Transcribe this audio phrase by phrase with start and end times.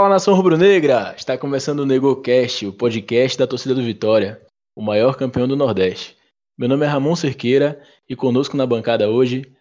[0.00, 1.14] Fala nação rubro-negra!
[1.14, 4.40] Está começando o NegoCast, o podcast da torcida do Vitória,
[4.74, 6.16] o maior campeão do Nordeste.
[6.56, 9.54] Meu nome é Ramon Cerqueira e conosco na bancada hoje,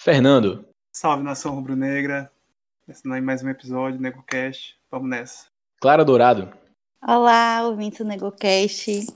[0.00, 0.64] Fernando.
[0.96, 2.32] Salve nação rubro-negra!
[2.86, 4.78] Começando aí mais um episódio do NegoCast.
[4.90, 5.48] Vamos nessa.
[5.78, 6.50] Clara Dourado.
[7.06, 9.08] Olá, ouvintes do NegoCast.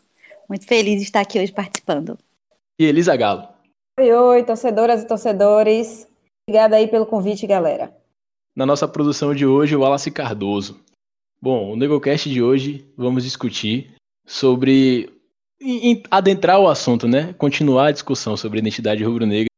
[0.47, 2.19] Muito feliz de estar aqui hoje participando.
[2.79, 3.49] E Elisa Galo.
[3.99, 6.07] Oi, oi, torcedoras e torcedores.
[6.47, 7.91] Obrigada aí pelo convite, galera
[8.57, 10.81] na nossa produção de hoje o Wallace Cardoso.
[11.41, 13.95] Bom, o NegoCast de hoje vamos discutir
[14.27, 15.13] sobre
[16.11, 17.35] adentrar o assunto, né?
[17.35, 19.51] Continuar a discussão sobre a identidade rubro-negra,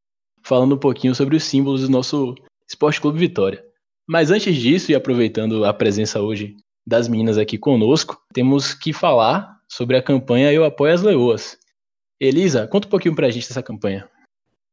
[0.42, 2.34] falando um pouquinho sobre os símbolos do nosso
[2.68, 3.64] Esporte Clube Vitória.
[4.06, 9.60] Mas antes disso, e aproveitando a presença hoje das meninas aqui conosco, temos que falar
[9.68, 11.56] sobre a campanha Eu Apoio as Leoas.
[12.20, 14.08] Elisa, conta um pouquinho pra gente dessa campanha.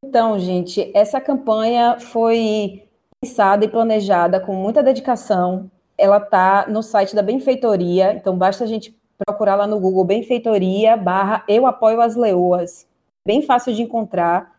[0.03, 2.85] Então, gente, essa campanha foi
[3.21, 5.69] pensada e planejada com muita dedicação.
[5.97, 10.97] Ela está no site da Benfeitoria, então basta a gente procurar lá no Google Benfeitoria
[10.97, 12.88] barra Eu Apoio as Leoas.
[13.25, 14.55] Bem fácil de encontrar.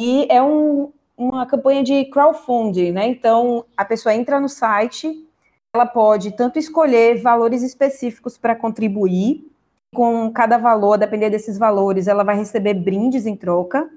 [0.00, 3.06] E é um, uma campanha de crowdfunding, né?
[3.06, 5.26] Então a pessoa entra no site,
[5.74, 9.46] ela pode tanto escolher valores específicos para contribuir,
[9.94, 13.90] com cada valor, a depender desses valores, ela vai receber brindes em troca,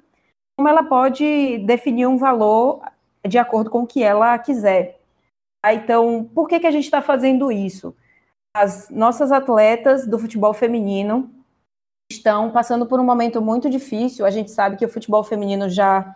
[0.58, 2.82] como ela pode definir um valor
[3.28, 5.00] de acordo com o que ela quiser.
[5.64, 7.96] Ah, então, por que, que a gente está fazendo isso?
[8.56, 11.32] As nossas atletas do futebol feminino
[12.12, 14.26] estão passando por um momento muito difícil.
[14.26, 16.16] A gente sabe que o futebol feminino já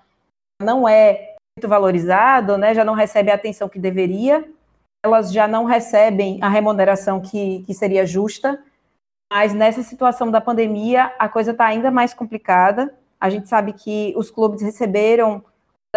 [0.62, 2.74] não é muito valorizado, né?
[2.74, 4.48] já não recebe a atenção que deveria,
[5.04, 8.62] elas já não recebem a remuneração que, que seria justa,
[9.32, 12.94] mas nessa situação da pandemia a coisa está ainda mais complicada.
[13.20, 15.44] A gente sabe que os clubes receberam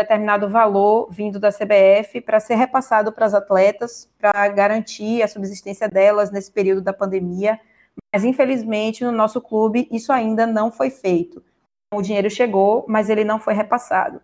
[0.03, 5.89] determinado valor vindo da CBF para ser repassado para as atletas, para garantir a subsistência
[5.89, 7.59] delas nesse período da pandemia.
[8.15, 11.43] Mas, infelizmente, no nosso clube, isso ainda não foi feito.
[11.93, 14.21] O dinheiro chegou, mas ele não foi repassado.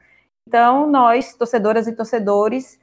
[0.46, 2.78] Então, nós, torcedoras e torcedores,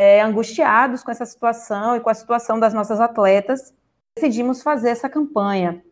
[0.00, 3.74] é, angustiados com essa situação e com a situação das nossas atletas,
[4.16, 5.84] decidimos fazer essa campanha.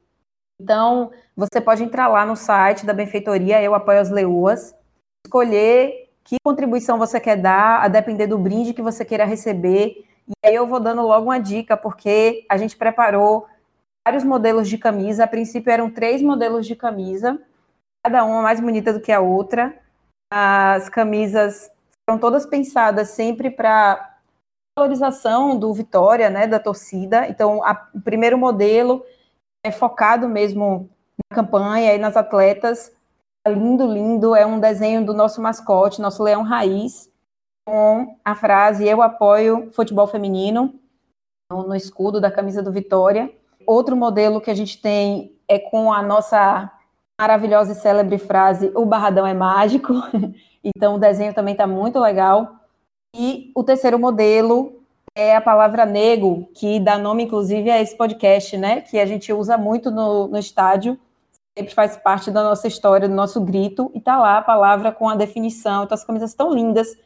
[0.61, 4.75] Então, você pode entrar lá no site da Benfeitoria Eu Apoio as Leoas,
[5.27, 10.05] escolher que contribuição você quer dar, a depender do brinde que você queira receber.
[10.29, 13.47] E aí eu vou dando logo uma dica, porque a gente preparou
[14.07, 15.25] vários modelos de camisa.
[15.25, 17.41] A princípio eram três modelos de camisa,
[18.05, 19.75] cada uma mais bonita do que a outra.
[20.31, 21.71] As camisas
[22.07, 24.19] foram todas pensadas sempre para
[24.79, 27.27] valorização do Vitória, né, da torcida.
[27.27, 29.03] Então, a, o primeiro modelo
[29.65, 30.91] é focado mesmo
[31.31, 32.93] na campanha e nas atletas
[33.49, 34.35] lindo, lindo.
[34.35, 37.11] É um desenho do nosso mascote, nosso leão raiz,
[37.67, 40.75] com a frase Eu apoio futebol feminino
[41.51, 43.33] no, escudo da camisa do Vitória.
[43.67, 46.71] Outro modelo que a gente tem é com a nossa
[47.21, 49.93] maravilhosa e célebre frase O Barradão é mágico.
[50.65, 52.57] Então o desenho também está muito legal.
[53.17, 54.83] E o terceiro modelo
[55.17, 58.81] é a palavra nego, que dá nome, inclusive, a esse podcast, né?
[58.81, 60.99] Que a gente usa muito no, no estádio
[61.59, 65.09] sempre faz parte da nossa história, do nosso grito, e tá lá a palavra com
[65.09, 65.83] a definição.
[65.83, 66.97] Então, as camisas tão lindas.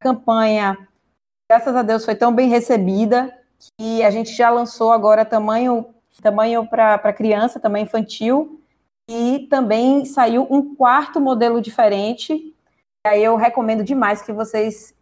[0.00, 0.76] A campanha,
[1.48, 3.32] graças a Deus, foi tão bem recebida
[3.78, 5.86] que a gente já lançou agora tamanho,
[6.20, 8.60] tamanho para criança, tamanho infantil,
[9.08, 12.54] e também saiu um quarto modelo diferente.
[13.06, 14.92] Aí eu recomendo demais que vocês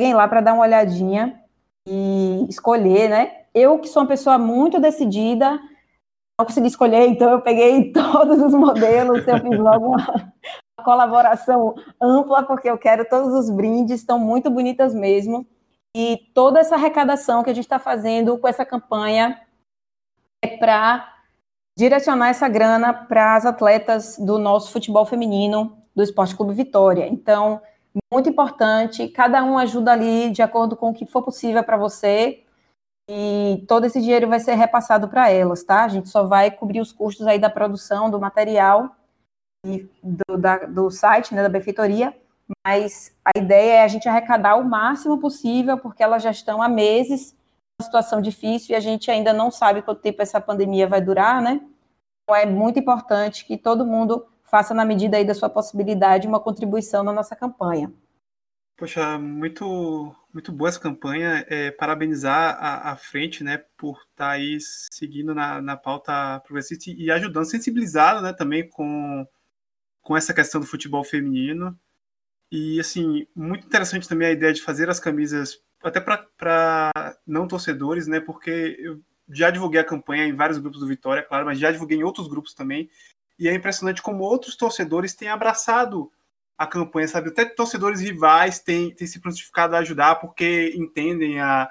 [0.00, 1.40] cheguem lá para dar uma olhadinha
[1.86, 3.42] e escolher, né?
[3.54, 5.58] Eu, que sou uma pessoa muito decidida,
[6.38, 10.32] não consegui escolher, então eu peguei todos os modelos, eu fiz logo uma,
[10.84, 15.44] colaboração ampla, porque eu quero todos os brindes, estão muito bonitas mesmo.
[15.96, 19.40] E toda essa arrecadação que a gente está fazendo com essa campanha
[20.44, 21.12] é para
[21.76, 27.08] direcionar essa grana para as atletas do nosso futebol feminino do Esporte Clube Vitória.
[27.08, 27.60] Então,
[28.12, 32.44] muito importante, cada um ajuda ali de acordo com o que for possível para você
[33.08, 35.84] e todo esse dinheiro vai ser repassado para elas, tá?
[35.84, 38.96] A gente só vai cobrir os custos aí da produção do material
[39.64, 42.16] e do, da, do site, né, da benfeitoria,
[42.66, 46.68] mas a ideia é a gente arrecadar o máximo possível, porque elas já estão há
[46.68, 47.34] meses
[47.78, 51.42] uma situação difícil e a gente ainda não sabe quanto tempo essa pandemia vai durar,
[51.42, 51.60] né?
[52.22, 56.40] Então é muito importante que todo mundo faça na medida aí da sua possibilidade uma
[56.40, 57.92] contribuição na nossa campanha.
[58.76, 61.46] Poxa, muito muito boa essa campanha.
[61.48, 66.90] É, parabenizar a, a, frente, né, por estar tá aí seguindo na, na pauta progressista
[66.90, 69.26] e ajudando, sensibilizado, né, também com,
[70.02, 71.78] com essa questão do futebol feminino.
[72.50, 76.92] E, assim, muito interessante também a ideia de fazer as camisas até para
[77.26, 78.20] não torcedores, né?
[78.20, 79.00] Porque eu
[79.30, 82.28] já divulguei a campanha em vários grupos do Vitória, claro, mas já divulguei em outros
[82.28, 82.90] grupos também.
[83.38, 86.12] E é impressionante como outros torcedores têm abraçado
[86.58, 87.28] a campanha, sabe?
[87.28, 91.70] Até torcedores rivais têm, têm se prontificado a ajudar porque entendem a,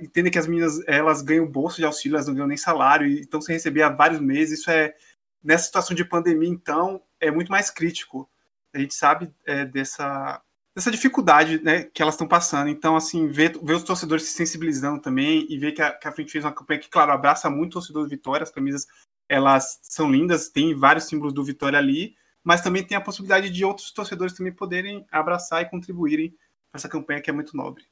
[0.00, 3.20] entendem que as meninas elas ganham bolsa de auxílio, elas não ganham nem salário, e
[3.20, 4.60] estão sem receber há vários meses.
[4.60, 4.94] Isso é
[5.42, 8.28] nessa situação de pandemia, então, é muito mais crítico.
[8.74, 10.42] A gente sabe é, dessa
[10.74, 12.68] dessa dificuldade né, que elas estão passando.
[12.68, 16.12] Então, assim, ver, ver os torcedores se sensibilizando também e ver que a, que a
[16.12, 18.86] frente fez uma campanha que, claro, abraça muito o torcedor do Vitória, as camisas
[19.26, 22.14] elas são lindas, tem vários símbolos do Vitória ali,
[22.46, 26.30] mas também tem a possibilidade de outros torcedores também poderem abraçar e contribuírem
[26.70, 27.82] para essa campanha que é muito nobre.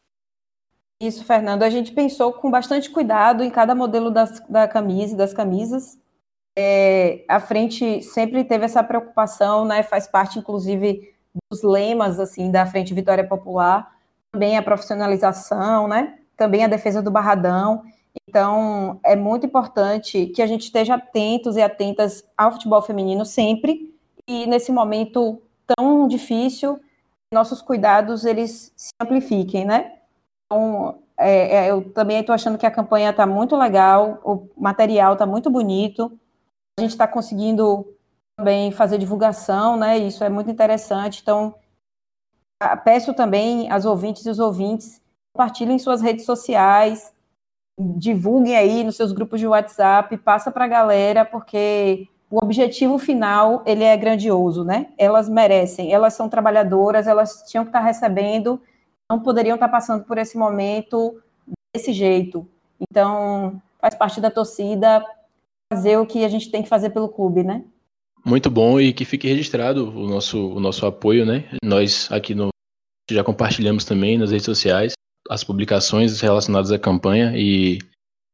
[1.02, 1.64] Isso, Fernando.
[1.64, 5.98] A gente pensou com bastante cuidado em cada modelo das, da camisa, das camisas.
[6.56, 9.82] É, a frente sempre teve essa preocupação, né?
[9.82, 11.12] Faz parte, inclusive,
[11.50, 13.92] dos lemas assim da Frente Vitória Popular.
[14.30, 16.16] Também a profissionalização, né?
[16.36, 17.82] Também a defesa do Barradão.
[18.28, 23.93] Então, é muito importante que a gente esteja atentos e atentas ao futebol feminino sempre.
[24.28, 26.80] E nesse momento tão difícil,
[27.32, 29.98] nossos cuidados eles se amplifiquem, né?
[30.46, 35.14] Então, é, é, eu também estou achando que a campanha está muito legal, o material
[35.14, 36.18] está muito bonito,
[36.78, 37.86] a gente está conseguindo
[38.36, 39.98] também fazer divulgação, né?
[39.98, 41.20] Isso é muito interessante.
[41.22, 41.54] Então,
[42.84, 45.00] peço também às ouvintes e os ouvintes
[45.34, 47.12] compartilhem suas redes sociais,
[47.78, 53.62] divulguem aí nos seus grupos de WhatsApp, passa para a galera, porque o objetivo final
[53.66, 54.88] ele é grandioso, né?
[54.98, 58.60] Elas merecem, elas são trabalhadoras, elas tinham que estar recebendo
[59.10, 61.20] não poderiam estar passando por esse momento
[61.74, 62.48] desse jeito.
[62.80, 65.04] Então, faz parte da torcida
[65.72, 67.64] fazer o que a gente tem que fazer pelo clube, né?
[68.24, 71.48] Muito bom e que fique registrado o nosso, o nosso apoio, né?
[71.62, 72.48] Nós aqui no
[73.10, 74.94] já compartilhamos também nas redes sociais
[75.28, 77.78] as publicações relacionadas à campanha e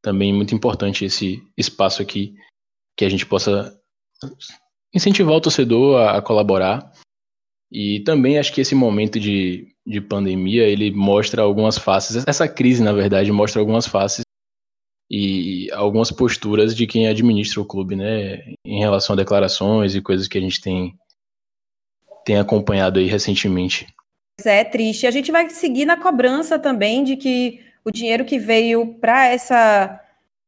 [0.01, 2.35] também muito importante esse espaço aqui
[2.97, 3.77] que a gente possa
[4.93, 6.91] incentivar o torcedor a, a colaborar
[7.71, 12.83] e também acho que esse momento de de pandemia, ele mostra algumas faces, essa crise,
[12.83, 14.23] na verdade, mostra algumas faces
[15.09, 20.27] e algumas posturas de quem administra o clube, né, em relação a declarações e coisas
[20.27, 20.93] que a gente tem,
[22.23, 23.87] tem acompanhado aí recentemente.
[24.43, 25.05] É triste.
[25.05, 29.99] A gente vai seguir na cobrança também de que o dinheiro que veio para essa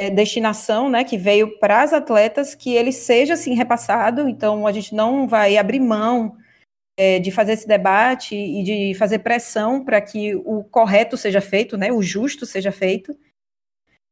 [0.03, 4.27] é, destinação, né, que veio para as atletas, que ele seja assim repassado.
[4.27, 6.35] Então a gente não vai abrir mão
[6.97, 11.77] é, de fazer esse debate e de fazer pressão para que o correto seja feito,
[11.77, 13.17] né, o justo seja feito,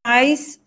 [0.05, 0.61] mas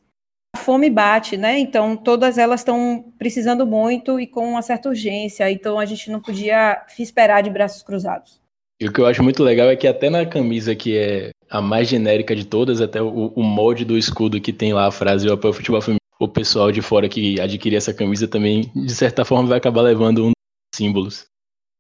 [0.55, 1.59] a fome bate, né?
[1.59, 5.51] Então todas elas estão precisando muito e com uma certa urgência.
[5.51, 8.41] Então a gente não podia esperar de braços cruzados.
[8.81, 11.63] E o que eu acho muito legal é que até na camisa que é a
[11.63, 15.29] mais genérica de todas, até o, o molde do escudo que tem lá a frase
[15.29, 18.93] "Eu apoio o futebol feminino", o pessoal de fora que adquirir essa camisa também, de
[18.93, 21.27] certa forma, vai acabar levando um dos símbolos.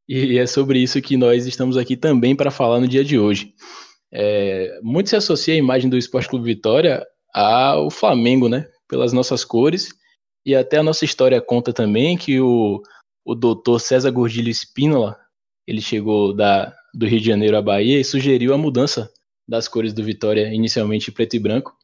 [0.08, 3.52] E é sobre isso que nós estamos aqui também para falar no dia de hoje.
[4.12, 8.68] É, muito se associa a imagem do Esporte Clube Vitória ao Flamengo, né?
[8.88, 9.88] Pelas nossas cores.
[10.46, 12.80] E até a nossa história conta também que o,
[13.24, 15.18] o doutor César Gordilho Espínola,
[15.66, 19.10] ele chegou da, do Rio de Janeiro à Bahia e sugeriu a mudança
[19.46, 21.76] das cores do Vitória, inicialmente preto e branco,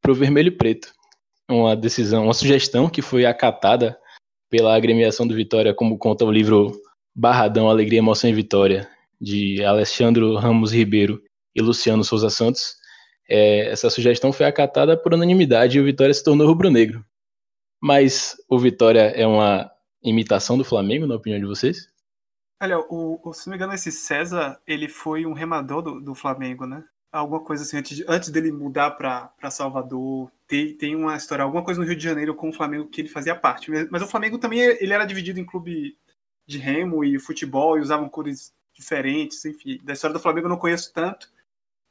[0.00, 0.92] para o vermelho e preto.
[1.48, 3.98] Uma decisão, uma sugestão que foi acatada
[4.50, 6.72] pela agremiação do Vitória, como conta o livro
[7.14, 8.88] Barradão, Alegria, Emoção e Vitória,
[9.20, 11.22] de Alexandre Ramos Ribeiro
[11.54, 12.76] e Luciano Souza Santos,
[13.28, 17.04] é, essa sugestão foi acatada por unanimidade e o Vitória se tornou rubro-negro.
[17.80, 19.70] Mas o Vitória é uma
[20.02, 21.88] imitação do Flamengo, na opinião de vocês?
[22.62, 26.14] Olha, o, o, se não me engano, esse César, ele foi um remador do, do
[26.14, 26.84] Flamengo, né?
[27.14, 31.62] Alguma coisa assim, antes, de, antes dele mudar para Salvador, tem, tem uma história, alguma
[31.62, 33.70] coisa no Rio de Janeiro com o Flamengo que ele fazia parte.
[33.88, 35.96] Mas o Flamengo também ele era dividido em clube
[36.44, 39.78] de remo e futebol e usavam cores diferentes, enfim.
[39.84, 41.30] Da história do Flamengo eu não conheço tanto,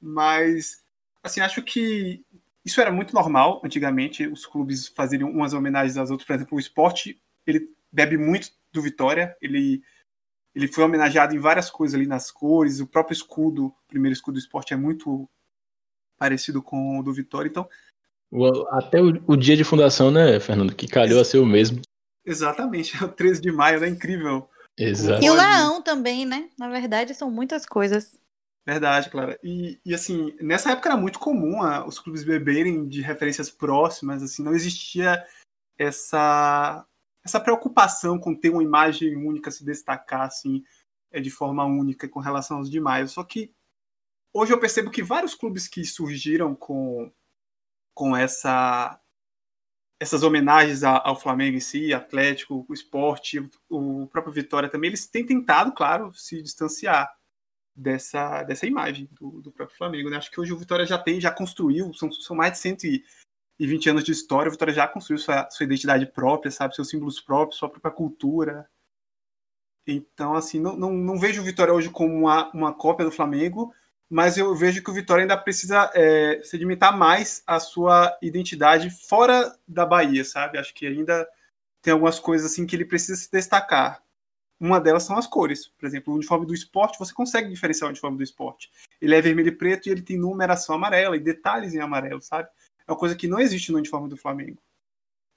[0.02, 0.84] mas
[1.24, 2.26] assim, acho que
[2.66, 6.60] isso era muito normal antigamente, os clubes fazerem umas homenagens aos outros, por exemplo, o
[6.60, 9.82] esporte, ele bebe muito do Vitória, ele
[10.56, 14.34] ele foi homenageado em várias coisas ali nas cores, o próprio escudo, o primeiro escudo
[14.34, 15.30] do esporte é muito
[16.18, 17.68] parecido com o do Vitória, então
[18.72, 21.82] até o, o dia de fundação, né, Fernando, que calhou a ser o mesmo.
[22.26, 23.88] Exatamente, é o 13 de maio, né?
[23.88, 24.50] Incrível.
[24.78, 25.24] Exato.
[25.24, 26.50] E o leão também, né?
[26.58, 28.18] Na verdade, são muitas coisas.
[28.66, 29.38] Verdade, Clara.
[29.44, 34.24] E, e assim, nessa época era muito comum a, os clubes beberem de referências próximas,
[34.24, 35.24] assim, não existia
[35.78, 36.86] essa
[37.24, 40.64] essa preocupação com ter uma imagem única, se destacar assim,
[41.12, 43.12] é, de forma única com relação aos demais.
[43.12, 43.54] Só que
[44.34, 47.12] hoje eu percebo que vários clubes que surgiram com,
[47.94, 49.00] com essa
[50.00, 55.26] essas homenagens ao Flamengo em si, Atlético, o esporte, o próprio Vitória também, eles têm
[55.26, 57.10] tentado, claro, se distanciar
[57.74, 60.10] dessa, dessa imagem do, do próprio Flamengo.
[60.10, 60.18] Né?
[60.18, 62.58] Acho que hoje o Vitória já tem, já construiu, são, são mais de
[63.60, 67.22] 120 anos de história, o Vitória já construiu sua, sua identidade própria, sabe, seus símbolos
[67.22, 68.70] próprios, sua própria cultura.
[69.86, 73.74] Então, assim, não, não, não vejo o Vitória hoje como uma, uma cópia do Flamengo,
[74.10, 79.58] mas eu vejo que o Vitória ainda precisa é, sedimentar mais a sua identidade fora
[79.68, 80.58] da Bahia, sabe?
[80.58, 81.28] Acho que ainda
[81.82, 84.02] tem algumas coisas assim que ele precisa se destacar.
[84.60, 85.68] Uma delas são as cores.
[85.68, 88.72] Por exemplo, o uniforme do esporte, você consegue diferenciar o uniforme do esporte.
[89.02, 92.48] Ele é vermelho e preto e ele tem numeração amarela e detalhes em amarelo, sabe?
[92.88, 94.62] É uma coisa que não existe no uniforme do Flamengo.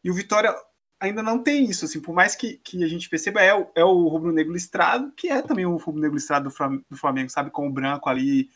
[0.02, 0.54] E o Vitória
[1.00, 3.84] ainda não tem isso, assim, por mais que, que a gente perceba, é o, é
[3.84, 6.48] o rubro-negro listrado, que é também o rubro-negro listrado
[6.90, 7.50] do Flamengo, sabe?
[7.50, 8.48] Com o branco ali,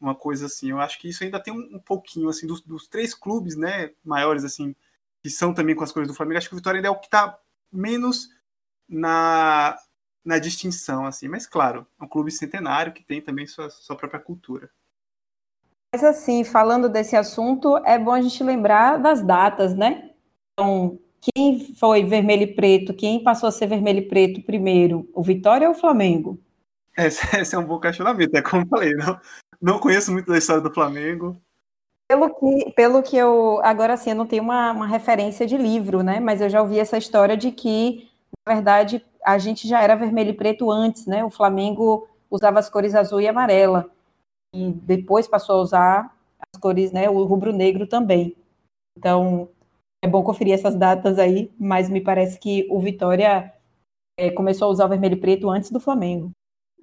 [0.00, 0.70] uma coisa assim.
[0.70, 3.92] Eu acho que isso ainda tem um, um pouquinho, assim, dos, dos, três clubes, né,
[4.04, 4.74] maiores, assim,
[5.22, 6.98] que são também com as cores do Flamengo, acho que o Vitória ainda é o
[6.98, 7.38] que está
[7.72, 8.28] menos
[8.88, 9.76] na,
[10.24, 11.28] na distinção, assim.
[11.28, 14.70] Mas, claro, é um clube centenário que tem também sua, sua própria cultura.
[15.94, 20.10] Mas, assim, falando desse assunto, é bom a gente lembrar das datas, né?
[20.52, 25.22] Então, quem foi vermelho e preto, quem passou a ser vermelho e preto primeiro, o
[25.22, 26.36] Vitória ou o Flamengo?
[26.98, 29.20] Esse, esse é um bom questionamento, é como eu falei, não,
[29.62, 31.36] não conheço muito da história do Flamengo.
[32.08, 33.60] Pelo que, pelo que eu.
[33.62, 36.18] Agora sim, eu não tenho uma, uma referência de livro, né?
[36.18, 38.10] Mas eu já ouvi essa história de que,
[38.44, 41.24] na verdade, a gente já era vermelho e preto antes, né?
[41.24, 43.93] O Flamengo usava as cores azul e amarela.
[44.54, 46.16] E depois passou a usar
[46.54, 47.10] as cores, né?
[47.10, 48.36] O rubro-negro também.
[48.96, 49.48] Então,
[50.02, 53.52] é bom conferir essas datas aí, mas me parece que o Vitória
[54.18, 56.30] é, começou a usar o vermelho e preto antes do Flamengo.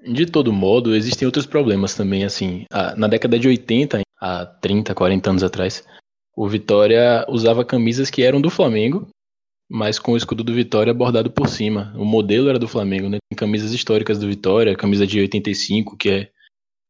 [0.03, 2.65] De todo modo, existem outros problemas também, assim.
[2.97, 5.85] Na década de 80, há 30, 40 anos atrás,
[6.35, 9.07] o Vitória usava camisas que eram do Flamengo,
[9.69, 11.93] mas com o escudo do Vitória bordado por cima.
[11.95, 13.19] O modelo era do Flamengo, né?
[13.29, 16.29] Tem camisas históricas do Vitória, camisa de 85, que é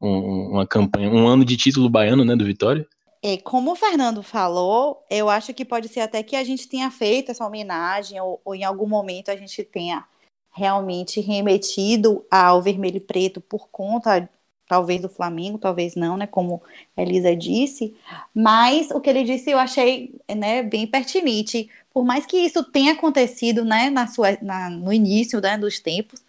[0.01, 2.88] um, uma campanha, um ano de título baiano, né, do Vitória.
[3.24, 6.89] É, como o Fernando falou, eu acho que pode ser até que a gente tenha
[6.89, 10.03] feito essa homenagem, ou, ou em algum momento a gente tenha
[10.51, 14.27] realmente remetido ao vermelho e preto por conta
[14.67, 16.63] talvez do Flamengo, talvez não, né, como
[16.96, 17.93] Elisa disse,
[18.34, 22.93] mas o que ele disse eu achei, né, bem pertinente, por mais que isso tenha
[22.93, 26.24] acontecido, né, na sua, na, no início, né, dos tempos,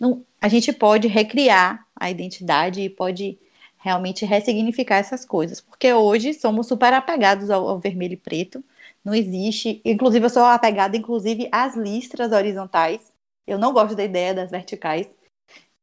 [0.00, 3.38] não, a gente pode recriar a identidade e pode
[3.78, 8.62] realmente ressignificar essas coisas, porque hoje somos super apegados ao, ao vermelho e preto,
[9.04, 13.12] não existe, inclusive eu sou apegada, inclusive, às listras horizontais,
[13.46, 15.08] eu não gosto da ideia das verticais.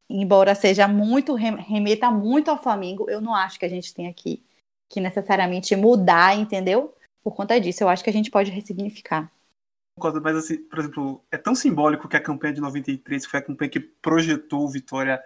[0.10, 4.44] Embora seja muito, remeta muito ao Flamengo, eu não acho que a gente tenha que,
[4.90, 6.94] que necessariamente mudar, entendeu?
[7.24, 9.32] Por conta disso, eu acho que a gente pode ressignificar.
[10.22, 13.44] Mas, assim, por exemplo, é tão simbólico que a campanha de 93, que foi a
[13.44, 15.22] campanha que projetou o Vitória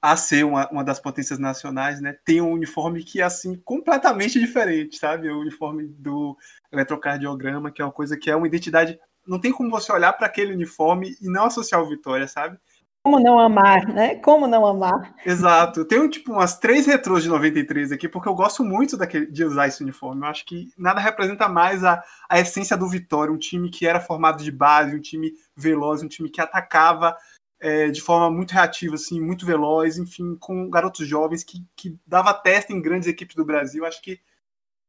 [0.00, 2.18] a ser uma, uma das potências nacionais, né?
[2.24, 5.30] Tem um uniforme que é, assim, completamente diferente, sabe?
[5.30, 6.36] O uniforme do
[6.70, 10.26] eletrocardiograma, que é uma coisa que é uma identidade não tem como você olhar para
[10.26, 12.58] aquele uniforme e não associar o Vitória, sabe?
[13.06, 14.14] Como não amar, né?
[14.14, 15.14] Como não amar?
[15.26, 15.84] Exato.
[15.84, 19.68] Tenho, tipo, umas três retrôs de 93 aqui, porque eu gosto muito daquele, de usar
[19.68, 20.22] esse uniforme.
[20.22, 24.00] Eu acho que nada representa mais a, a essência do Vitória, um time que era
[24.00, 27.14] formado de base, um time veloz, um time que atacava
[27.60, 32.32] é, de forma muito reativa, assim, muito veloz, enfim, com garotos jovens que, que dava
[32.32, 33.84] testa em grandes equipes do Brasil.
[33.84, 34.18] Acho que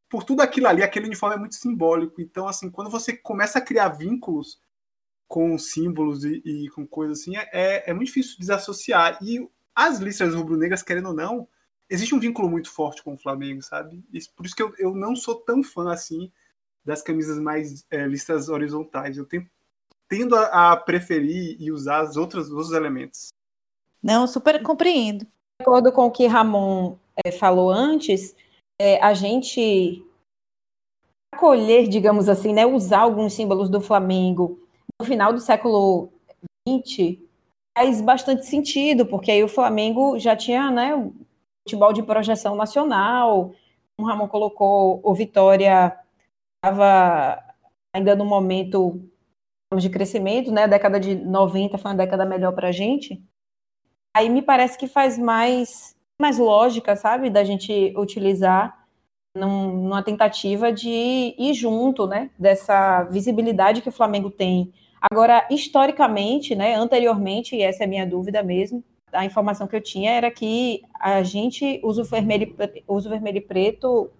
[0.10, 2.22] por tudo aquilo ali, aquele uniforme é muito simbólico.
[2.22, 4.64] Então, assim, quando você começa a criar vínculos
[5.28, 9.18] com símbolos e, e com coisas assim, é, é muito difícil desassociar.
[9.22, 11.48] E as listras rubro-negras, querendo ou não,
[11.90, 14.04] existe um vínculo muito forte com o Flamengo, sabe?
[14.14, 16.32] E por isso que eu, eu não sou tão fã assim
[16.84, 19.18] das camisas mais é, listas horizontais.
[19.18, 19.50] Eu tenho,
[20.08, 23.30] tendo a, a, preferir e usar as outras, os outros elementos.
[24.02, 25.26] Não, super compreendo.
[25.26, 28.36] De acordo com o que Ramon é, falou antes,
[28.80, 30.06] é, a gente
[31.34, 34.65] acolher, digamos assim, né, usar alguns símbolos do Flamengo
[35.00, 36.12] no final do século
[36.68, 37.20] XX
[37.78, 41.14] faz bastante sentido, porque aí o Flamengo já tinha, né, o
[41.68, 43.54] futebol de projeção nacional,
[44.00, 45.98] o Ramon colocou, o Vitória
[46.58, 47.44] estava
[47.94, 49.02] ainda no momento
[49.78, 53.22] de crescimento, né, a década de 90 foi uma década melhor para a gente,
[54.16, 58.88] aí me parece que faz mais mais lógica, sabe, da gente utilizar
[59.36, 64.74] num, numa tentativa de ir junto, né, dessa visibilidade que o Flamengo tem.
[65.12, 69.82] Agora, historicamente, né, anteriormente, e essa é a minha dúvida mesmo, a informação que eu
[69.82, 72.56] tinha era que a gente usa o vermelho,
[72.88, 74.12] usa o vermelho e preto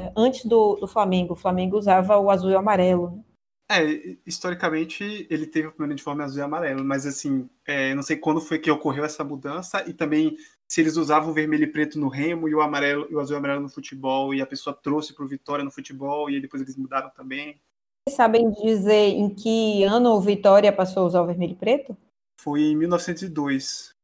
[0.00, 1.34] é, antes do, do Flamengo.
[1.34, 3.22] O Flamengo usava o azul e o amarelo.
[3.70, 8.16] É, historicamente ele teve o primeiro uniforme azul e amarelo, mas assim, é, não sei
[8.16, 12.00] quando foi que ocorreu essa mudança e também se eles usavam o vermelho e preto
[12.00, 14.74] no remo e o amarelo e o azul e amarelo no futebol e a pessoa
[14.74, 17.60] trouxe para o Vitória no futebol e depois eles mudaram também.
[18.08, 21.96] Sabem dizer em que ano o Vitória passou a usar o vermelho e preto?
[22.40, 23.94] Foi em 1902.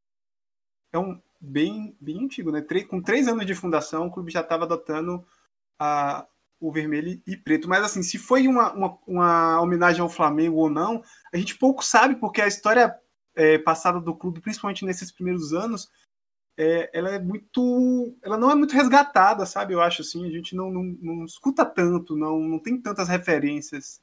[0.92, 2.64] É um bem bem antigo, né?
[2.88, 5.25] Com três anos de fundação, o clube já estava adotando
[5.78, 6.26] a,
[6.61, 7.68] o vermelho e preto.
[7.68, 11.84] Mas assim, se foi uma, uma, uma, homenagem ao Flamengo ou não, a gente pouco
[11.84, 12.99] sabe, porque a história
[13.34, 15.90] é, passada do clube, principalmente nesses primeiros anos,
[16.58, 18.14] é, ela é muito.
[18.23, 19.75] Ela não é muito resgatada, sabe?
[19.75, 24.00] Eu acho assim, a gente não, não, não escuta tanto, não, não tem tantas referências.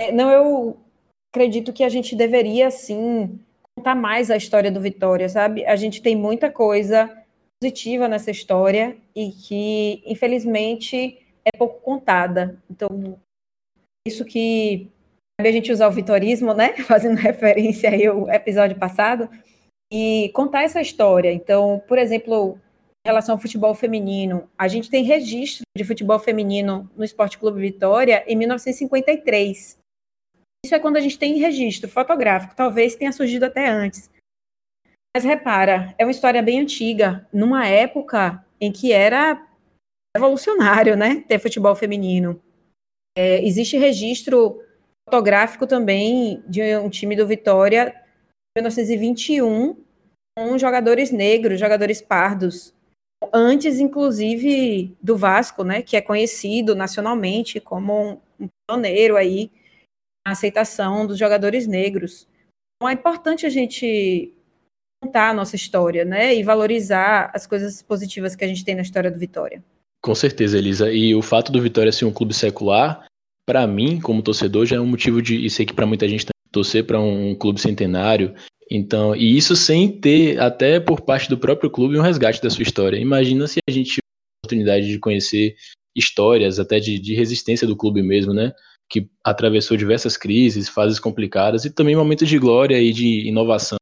[0.00, 0.80] É, não, eu
[1.34, 3.38] acredito que a gente deveria, sim,
[3.76, 5.64] contar mais a história do Vitória, sabe?
[5.66, 7.10] A gente tem muita coisa
[7.60, 12.60] positiva nessa história e que, infelizmente, é pouco contada.
[12.70, 13.18] Então,
[14.06, 14.90] isso que
[15.40, 16.74] a gente usar o vitorismo, né?
[16.84, 19.28] Fazendo referência aí ao episódio passado,
[19.92, 21.32] e contar essa história.
[21.32, 22.58] Então, por exemplo,
[23.04, 27.60] em relação ao futebol feminino, a gente tem registro de futebol feminino no Esporte Clube
[27.60, 29.78] Vitória em 1953.
[30.64, 34.10] Isso é quando a gente tem registro fotográfico, talvez tenha surgido até antes.
[35.16, 39.46] Mas repara, é uma história bem antiga, numa época em que era
[40.16, 41.24] revolucionário, né?
[41.28, 42.42] Ter futebol feminino.
[43.16, 44.60] É, existe registro
[45.08, 47.94] fotográfico também de um time do Vitória
[48.56, 49.76] 1921
[50.36, 52.74] com jogadores negros, jogadores pardos,
[53.32, 59.50] antes inclusive do Vasco, né, que é conhecido nacionalmente como um pioneiro aí
[60.26, 62.26] na aceitação dos jogadores negros.
[62.76, 64.32] Então é importante a gente
[65.02, 68.82] contar a nossa história, né, e valorizar as coisas positivas que a gente tem na
[68.82, 69.62] história do Vitória.
[70.02, 70.92] Com certeza, Elisa.
[70.92, 73.06] E o fato do Vitória ser um clube secular,
[73.46, 76.26] para mim, como torcedor, já é um motivo de, e sei que para muita gente
[76.56, 78.34] torcer para um clube centenário.
[78.70, 82.62] Então, e isso sem ter, até por parte do próprio clube, um resgate da sua
[82.62, 82.96] história.
[82.96, 85.54] Imagina se a gente tivesse a oportunidade de conhecer
[85.94, 88.52] histórias, até de, de resistência do clube mesmo, né?
[88.88, 93.76] Que atravessou diversas crises, fases complicadas e também momentos de glória e de inovação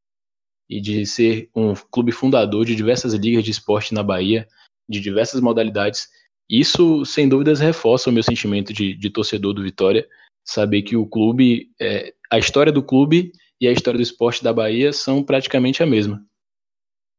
[0.69, 4.47] e de ser um clube fundador de diversas ligas de esporte na Bahia
[4.87, 6.07] de diversas modalidades.
[6.49, 10.07] Isso, sem dúvidas, reforça o meu sentimento de, de torcedor do Vitória,
[10.45, 14.53] saber que o clube, é, a história do clube e a história do esporte da
[14.53, 16.23] Bahia são praticamente a mesma.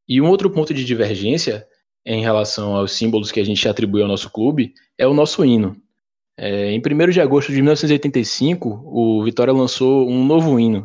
[0.09, 1.67] E um outro ponto de divergência
[2.05, 5.77] em relação aos símbolos que a gente atribui ao nosso clube é o nosso hino.
[6.39, 10.83] É, em 1 de agosto de 1985, o Vitória lançou um novo hino.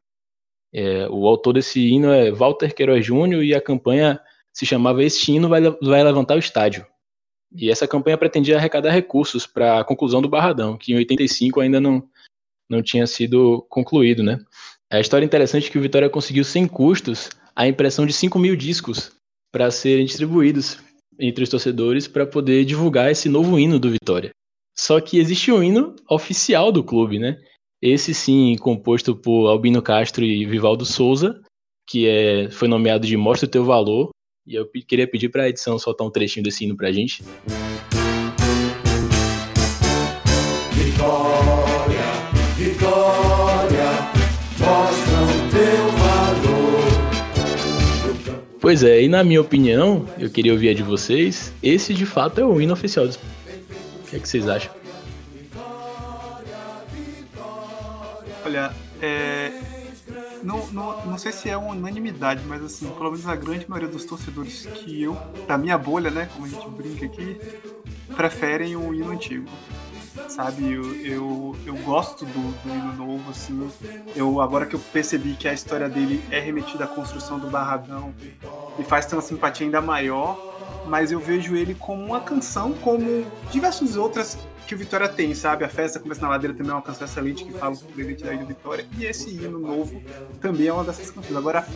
[0.74, 4.20] É, o autor desse hino é Walter Queiroz Júnior e a campanha
[4.54, 6.86] se chamava Este Hino vai, vai Levantar o Estádio.
[7.54, 11.82] E essa campanha pretendia arrecadar recursos para a conclusão do Barradão, que em 85 ainda
[11.82, 12.08] não,
[12.72, 14.40] não tinha sido concluído, né?
[14.90, 18.56] A história interessante é que o Vitória conseguiu sem custos a impressão de 5 mil
[18.56, 19.12] discos
[19.52, 20.80] para serem distribuídos
[21.20, 24.32] entre os torcedores para poder divulgar esse novo hino do Vitória.
[24.76, 27.38] Só que existe um hino oficial do clube, né?
[27.82, 31.42] Esse sim, composto por Albino Castro e Vivaldo Souza,
[31.90, 34.12] que é, foi nomeado de Mostra o Teu Valor,
[34.48, 37.24] e eu queria pedir para a edição soltar um trechinho desse hino para a gente.
[40.74, 42.01] Vitória,
[42.62, 43.90] Vitória,
[44.60, 46.86] mostra o teu valor.
[48.60, 52.40] Pois é, e na minha opinião, eu queria ouvir a de vocês, esse de fato
[52.40, 53.08] é o hino oficial.
[53.08, 53.10] O
[54.08, 54.72] que é que vocês acham?
[58.46, 58.72] Olha,
[59.02, 59.52] é,
[60.44, 63.90] não, não, não sei se é uma unanimidade, mas assim, pelo menos a grande maioria
[63.92, 67.38] dos torcedores que eu, da minha bolha, né, como a gente brinca aqui,
[68.16, 69.50] preferem o hino antigo.
[70.28, 73.70] Sabe, eu, eu, eu gosto do, do hino novo, assim.
[74.16, 78.14] Eu, agora que eu percebi que a história dele é remetida à construção do Barradão,
[78.78, 80.52] me faz ter uma simpatia ainda maior
[80.86, 85.66] mas eu vejo ele como uma canção, como diversas outras que o Vitória tem, sabe?
[85.66, 88.38] A festa começa na ladeira também é uma canção excelente que fala sobre a identidade
[88.38, 88.86] do Vitória.
[88.98, 90.02] E esse hino novo
[90.40, 91.36] também é uma dessas canções.
[91.36, 91.68] Agora,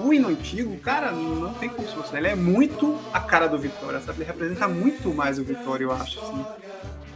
[0.00, 2.12] o hino antigo, cara, não tem como se fosse.
[2.12, 2.18] Né?
[2.18, 4.18] Ele é muito a cara do Vitória, sabe?
[4.18, 6.44] Ele representa muito mais o Vitória, eu acho, assim.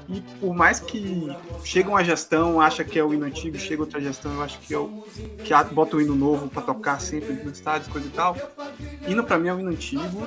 [0.09, 4.01] E por mais que chega uma gestão, acha que é o hino antigo, chega outra
[4.01, 5.03] gestão, eu acho que é o
[5.43, 8.37] que bota o hino novo para tocar sempre no estádio, coisa e tal.
[9.07, 10.27] Hino para mim é o hino antigo.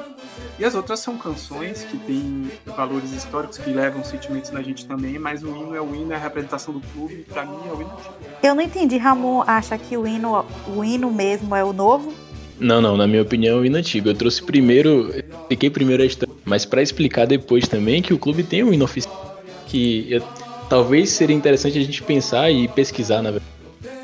[0.58, 5.20] E as outras são canções que têm valores históricos que levam sentimentos na gente também,
[5.20, 7.82] mas o hino é o hino, é a representação do clube, para mim é o
[7.82, 8.16] hino antigo.
[8.42, 12.14] Eu não entendi, Ramon acha que o hino, o hino mesmo é o novo?
[12.60, 14.10] Não, não, na minha opinião, é o hino antigo.
[14.10, 15.14] Eu trouxe primeiro,
[15.48, 18.86] fiquei primeiro a história, mas para explicar depois também que o clube tem um hino
[18.86, 19.27] oficial
[19.68, 20.22] que eu,
[20.70, 23.52] talvez seria interessante a gente pensar e pesquisar, na verdade,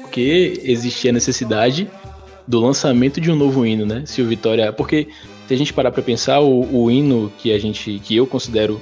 [0.02, 1.90] porque existia a necessidade
[2.48, 4.06] do lançamento de um novo hino, né?
[4.06, 5.08] Se o Vitória, porque
[5.48, 8.82] se a gente parar para pensar, o, o, hino que a gente, que eu considero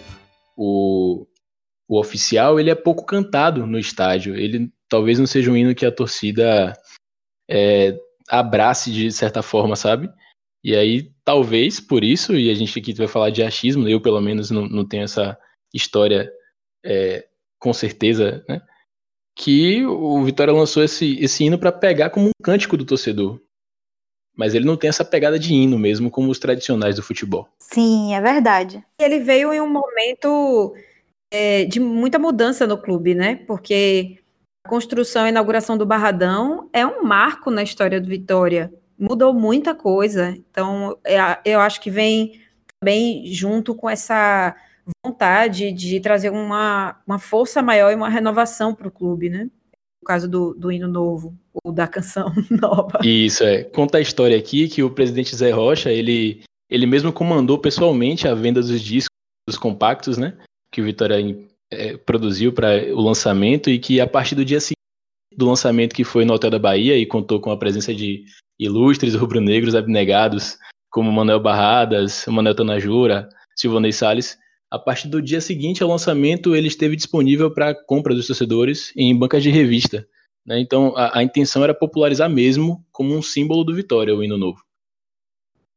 [0.57, 1.25] o,
[1.87, 4.35] o oficial, ele é pouco cantado no estádio.
[4.35, 6.73] Ele talvez não seja um hino que a torcida
[7.49, 7.97] é,
[8.29, 10.09] abrace de certa forma, sabe?
[10.63, 14.21] E aí, talvez por isso, e a gente aqui vai falar de achismo, eu pelo
[14.21, 15.37] menos não, não tenho essa
[15.73, 16.31] história
[16.83, 17.27] é,
[17.59, 18.61] com certeza, né?
[19.35, 23.39] Que o Vitória lançou esse, esse hino para pegar como um cântico do torcedor.
[24.35, 27.47] Mas ele não tem essa pegada de hino mesmo, como os tradicionais do futebol.
[27.59, 28.83] Sim, é verdade.
[28.99, 30.73] Ele veio em um momento
[31.31, 33.35] é, de muita mudança no clube, né?
[33.47, 34.17] Porque
[34.65, 38.73] a construção e a inauguração do Barradão é um marco na história do Vitória.
[38.97, 40.29] Mudou muita coisa.
[40.29, 42.39] Então, é, eu acho que vem
[42.79, 44.55] também junto com essa
[45.05, 49.49] vontade de trazer uma, uma força maior e uma renovação para o clube, né?
[50.01, 52.99] No caso do, do hino novo, ou da canção nova.
[53.03, 53.63] Isso, é.
[53.63, 58.33] Conta a história aqui que o presidente Zé Rocha, ele, ele mesmo comandou pessoalmente a
[58.33, 59.15] venda dos discos,
[59.47, 60.37] dos compactos, né?
[60.71, 61.17] Que o Vitória
[61.71, 64.75] é, produziu para o lançamento e que a partir do dia seguinte
[65.35, 68.25] do lançamento que foi no Hotel da Bahia e contou com a presença de
[68.59, 70.57] ilustres rubro-negros abnegados
[70.91, 74.37] como Manuel Barradas, Manuel Tanajura, Silvanei Salles,
[74.71, 79.17] a partir do dia seguinte ao lançamento ele esteve disponível para compra dos torcedores em
[79.17, 80.07] bancas de revista.
[80.45, 80.61] Né?
[80.61, 84.63] Então a, a, intenção era popularizar mesmo como um símbolo do Vitória, o hino novo.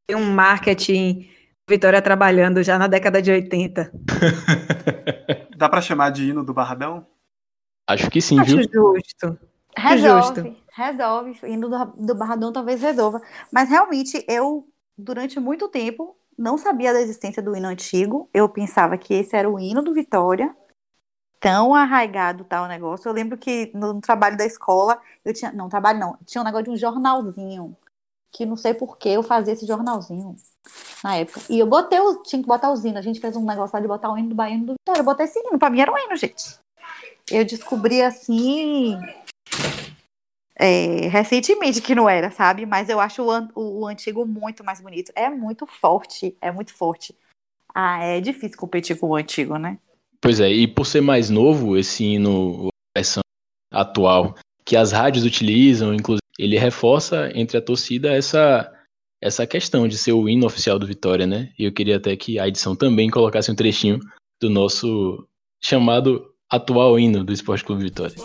[0.07, 1.27] Tem um marketing
[1.67, 3.91] Vitória trabalhando já na década de 80.
[5.57, 7.05] Dá para chamar de hino do Barradão?
[7.87, 8.69] Acho que sim, Acho viu?
[8.71, 9.39] justo.
[9.75, 10.57] Resolve, justo.
[10.73, 11.39] resolve.
[11.43, 13.19] Hino do, do Barradão talvez resolva.
[13.51, 18.29] Mas realmente, eu, durante muito tempo, não sabia da existência do hino antigo.
[18.33, 20.55] Eu pensava que esse era o hino do Vitória.
[21.39, 23.07] Tão arraigado tal negócio.
[23.07, 25.51] Eu lembro que no, trabalho da escola, eu tinha.
[25.51, 26.17] Não, trabalho não.
[26.25, 27.75] Tinha um negócio de um jornalzinho.
[28.31, 30.35] Que não sei por que eu fazia esse jornalzinho
[31.03, 31.41] na época.
[31.49, 32.23] E eu botei o.
[32.23, 32.97] Tinha que botar os hinos.
[32.97, 34.99] A gente fez um negócio lá de botar o hino do Bahia do Vitória.
[34.99, 35.59] Eu botei esse hino.
[35.59, 36.59] Pra mim era um hino, gente.
[37.29, 38.97] Eu descobri assim.
[40.57, 42.65] É, recentemente que não era, sabe?
[42.65, 45.11] Mas eu acho o, o, o, antigo muito mais bonito.
[45.15, 47.13] É muito forte, é muito forte.
[47.73, 49.77] Ah, é difícil competir com o antigo, né?
[50.21, 53.21] Pois é, e por ser mais novo, esse hino, versão
[53.71, 58.71] atual, que as rádios utilizam, inclusive, ele reforça entre a torcida essa
[59.21, 61.51] essa questão de ser o hino oficial do Vitória, né?
[61.57, 63.99] E eu queria até que a edição também colocasse um trechinho
[64.41, 65.27] do nosso
[65.63, 68.15] chamado atual hino do Esporte Clube Vitória.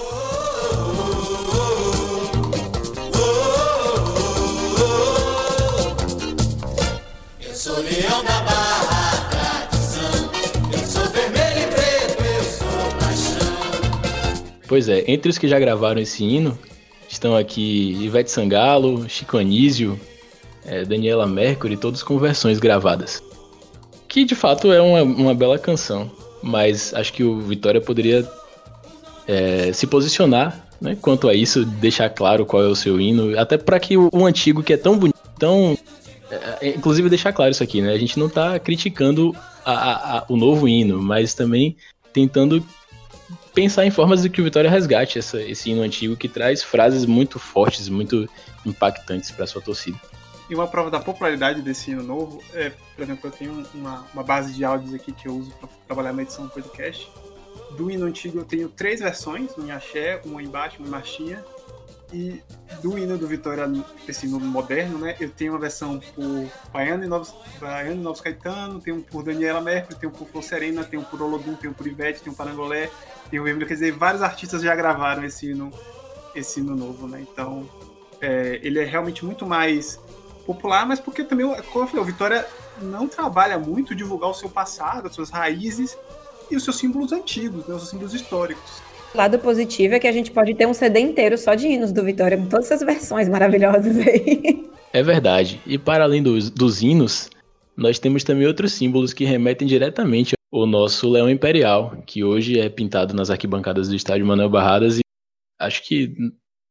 [14.71, 16.57] Pois é, entre os que já gravaram esse hino,
[17.09, 19.99] estão aqui Ivete Sangalo, Chico Anísio,
[20.65, 23.21] é, Daniela Mercury, todos com versões gravadas.
[24.07, 26.09] Que de fato é uma, uma bela canção,
[26.41, 28.25] mas acho que o Vitória poderia
[29.27, 33.59] é, se posicionar né, quanto a isso, deixar claro qual é o seu hino, até
[33.59, 35.77] para que o, o, antigo, que é tão bonito, tão.
[36.31, 37.93] É, é, inclusive deixar claro isso aqui, né?
[37.93, 41.77] A gente não está criticando a, a, a, o novo hino, mas também
[42.13, 42.65] tentando
[43.55, 47.05] pensar em formas de que o Vitória resgate essa, esse hino antigo que traz frases
[47.05, 48.29] muito fortes, muito
[48.65, 49.99] impactantes para sua torcida.
[50.49, 54.23] E uma prova da popularidade desse hino novo é, por exemplo, eu tenho uma, uma
[54.25, 57.09] base de áudios aqui que eu uso para trabalhar na edição do podcast.
[57.77, 60.91] Do hino antigo eu tenho três versões, um em axé, uma em baixo, uma em
[60.91, 61.45] marchinha.
[62.13, 62.43] E
[62.83, 63.71] do hino do Vitória,
[64.09, 65.17] esse hino moderno, né?
[65.21, 69.23] Eu tenho uma versão por Baiano e Novos, Baiano e Novos Caetano, tenho um por
[69.23, 72.21] Daniela Mercury, tenho um por Flor Serena, tenho um por Olodum, tenho um por Ivete,
[72.21, 72.91] tenho um Parangolé,
[73.31, 73.67] tenho Emílio.
[73.67, 75.71] Quer dizer, vários artistas já gravaram esse hino,
[76.35, 77.25] esse hino novo, né?
[77.31, 77.69] Então,
[78.21, 80.01] é, ele é realmente muito mais
[80.45, 82.47] popular, mas porque também, como eu falei, o Vitória
[82.83, 85.97] não trabalha muito divulgar o seu passado, as suas raízes
[86.51, 88.83] e os seus símbolos antigos, né, os seus símbolos históricos.
[89.13, 91.91] O lado positivo é que a gente pode ter um CD inteiro só de hinos
[91.91, 94.69] do Vitória, com todas essas versões maravilhosas aí.
[94.93, 95.61] É verdade.
[95.65, 97.31] E para além dos, dos hinos,
[97.77, 102.69] nós temos também outros símbolos que remetem diretamente ao nosso Leão Imperial, que hoje é
[102.69, 105.03] pintado nas arquibancadas do estádio Manuel Barradas e
[105.61, 106.13] acho que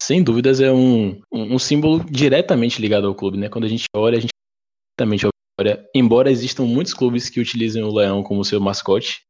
[0.03, 3.47] sem dúvidas é um, um, um, símbolo diretamente ligado ao clube, né?
[3.47, 4.33] Quando a gente olha, a gente
[4.99, 5.25] diretamente
[5.57, 9.21] olha, embora existam muitos clubes que utilizem o leão como seu mascote,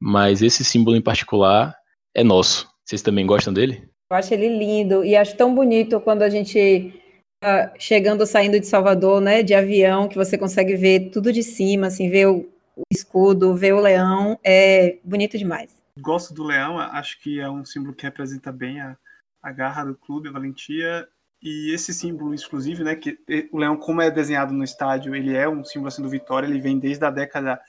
[0.00, 1.74] mas esse símbolo em particular
[2.14, 2.68] é nosso.
[2.84, 3.88] Vocês também gostam dele?
[4.10, 6.92] Eu acho ele lindo e acho tão bonito quando a gente
[7.40, 11.86] tá chegando, saindo de Salvador, né, de avião, que você consegue ver tudo de cima,
[11.86, 15.76] assim, ver o, o escudo, ver o leão, é bonito demais.
[15.98, 18.96] Gosto do leão, acho que é um símbolo que representa bem a,
[19.42, 21.08] a garra do clube, a valentia,
[21.42, 23.18] e esse símbolo exclusivo, né, que
[23.50, 26.60] o leão, como é desenhado no estádio, ele é um símbolo assim, do Vitória, ele
[26.60, 27.60] vem desde a década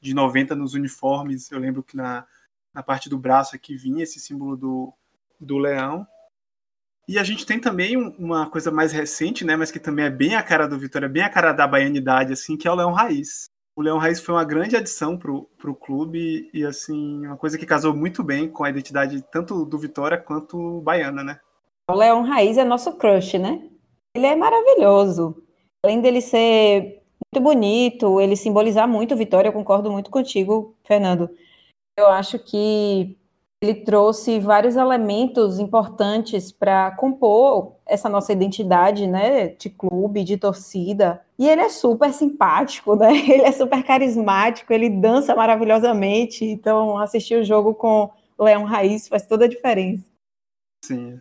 [0.00, 1.50] de 90 nos uniformes.
[1.50, 2.24] Eu lembro que na,
[2.76, 4.92] na parte do braço aqui vinha esse símbolo do,
[5.40, 6.06] do leão.
[7.08, 10.34] E a gente tem também uma coisa mais recente, né, mas que também é bem
[10.34, 13.46] a cara do Vitória, bem a cara da baianidade, assim, que é o Leão Raiz.
[13.74, 17.64] O Leão Raiz foi uma grande adição para o clube e, assim, uma coisa que
[17.64, 21.40] casou muito bem com a identidade tanto do Vitória quanto baiana, né?
[21.90, 23.62] O Leão Raiz é nosso crush, né?
[24.14, 25.42] Ele é maravilhoso.
[25.82, 27.00] Além dele ser
[27.32, 31.30] muito bonito, ele simbolizar muito Vitória, eu concordo muito contigo, Fernando.
[31.96, 33.16] Eu acho que
[33.62, 41.24] ele trouxe vários elementos importantes para compor essa nossa identidade, né, de clube, de torcida.
[41.38, 43.12] E ele é super simpático, né?
[43.28, 46.44] Ele é super carismático, ele dança maravilhosamente.
[46.44, 50.04] Então, assistir o jogo com Leão Raiz faz toda a diferença.
[50.82, 51.20] Sim,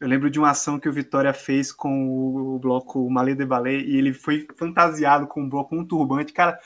[0.00, 3.84] eu lembro de uma ação que o Vitória fez com o bloco Malé de Ballet
[3.84, 6.32] e ele foi fantasiado com um bloco, um turbante.
[6.32, 6.58] Cara,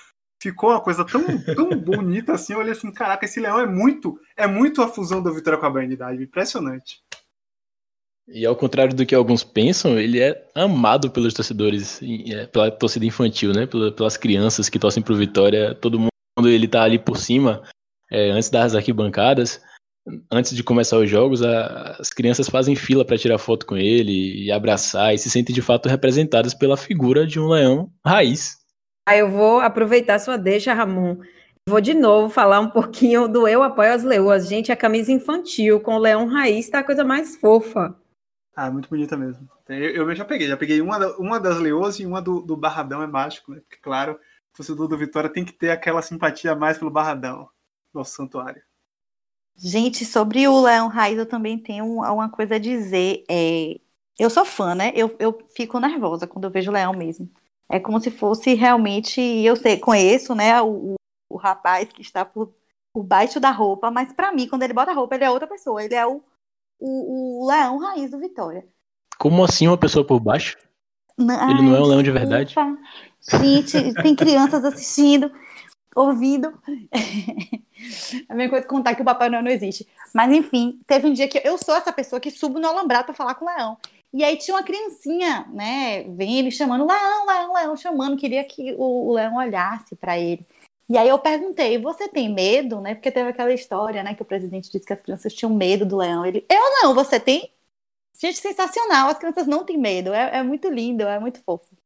[0.50, 1.22] ficou uma coisa tão,
[1.54, 2.52] tão bonita assim.
[2.52, 5.66] Eu olhei assim, caraca, esse leão é muito, é muito a fusão da Vitória com
[5.66, 6.22] a Baianidade.
[6.22, 7.02] Impressionante.
[8.28, 13.04] E ao contrário do que alguns pensam, ele é amado pelos torcedores, é, pela torcida
[13.04, 13.66] infantil, né?
[13.66, 15.74] Pelas crianças que torcem pro Vitória.
[15.74, 17.62] Todo mundo, ele tá ali por cima,
[18.10, 19.60] é, antes das arquibancadas,
[20.30, 24.44] antes de começar os jogos, a, as crianças fazem fila para tirar foto com ele
[24.44, 28.63] e abraçar e se sentem de fato representadas pela figura de um leão raiz.
[29.06, 31.18] Ah, eu vou aproveitar sua deixa, Ramon.
[31.68, 34.48] Vou de novo falar um pouquinho do Eu Apoio as Leoas.
[34.48, 37.94] Gente, a camisa infantil com o leão raiz tá a coisa mais fofa.
[38.56, 39.48] Ah, muito bonita mesmo.
[39.68, 43.02] Eu, eu já peguei, já peguei uma, uma das leoas e uma do, do Barradão
[43.02, 43.60] é mágico, né?
[43.60, 47.48] Porque, claro, o torcedor do Vitória tem que ter aquela simpatia mais pelo Barradão,
[47.92, 48.62] nosso santuário.
[49.56, 53.24] Gente, sobre o Leão Raiz, eu também tenho uma coisa a dizer.
[53.28, 53.80] É,
[54.18, 54.92] eu sou fã, né?
[54.94, 57.30] Eu, eu fico nervosa quando eu vejo o Leão mesmo.
[57.70, 59.20] É como se fosse realmente.
[59.20, 60.60] Eu sei, conheço, né?
[60.62, 60.94] O,
[61.28, 62.54] o rapaz que está por,
[62.92, 65.46] por baixo da roupa, mas para mim, quando ele bota a roupa, ele é outra
[65.46, 65.82] pessoa.
[65.82, 66.22] Ele é o,
[66.78, 68.66] o, o Leão Raiz do Vitória.
[69.18, 70.56] Como assim uma pessoa por baixo?
[71.16, 72.54] Não, ele não é um leão de verdade?
[73.20, 75.30] Gente, tem crianças assistindo
[75.94, 76.52] ouvindo.
[78.28, 79.86] a mesma coisa contar que o Papai Noel não existe.
[80.12, 83.14] Mas enfim, teve um dia que eu sou essa pessoa que subo no alambrado para
[83.14, 83.78] falar com o leão.
[84.14, 86.04] E aí tinha uma criancinha, né?
[86.04, 90.46] Vem ele chamando, leão, leão, leão, chamando, queria que o, o leão olhasse para ele.
[90.88, 92.94] E aí eu perguntei, você tem medo, né?
[92.94, 94.14] Porque teve aquela história, né?
[94.14, 96.24] Que o presidente disse que as crianças tinham medo do leão.
[96.24, 97.50] Ele, eu não, você tem?
[98.20, 101.76] Gente, sensacional, as crianças não têm medo, é, é muito lindo, é muito fofo.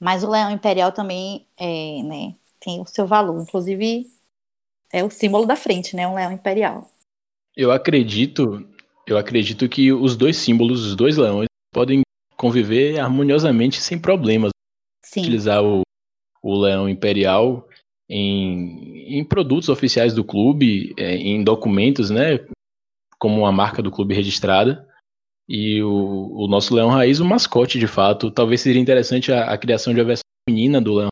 [0.00, 2.34] Mas o leão imperial também, é, né?
[2.64, 3.40] tem o seu valor.
[3.40, 4.06] Inclusive,
[4.90, 6.08] é o símbolo da frente, né?
[6.08, 6.90] Um leão imperial.
[7.54, 8.66] Eu acredito,
[9.06, 12.02] eu acredito que os dois símbolos, os dois leões, podem
[12.36, 14.50] conviver harmoniosamente sem problemas.
[15.04, 15.20] Sim.
[15.20, 15.82] Utilizar o,
[16.42, 17.68] o leão imperial
[18.08, 22.38] em, em produtos oficiais do clube, é, em documentos, né?
[23.18, 24.88] Como uma marca do clube registrada.
[25.48, 28.30] E o, o nosso leão raiz, o mascote de fato.
[28.30, 31.08] Talvez seria interessante a, a criação de uma versão feminina do leão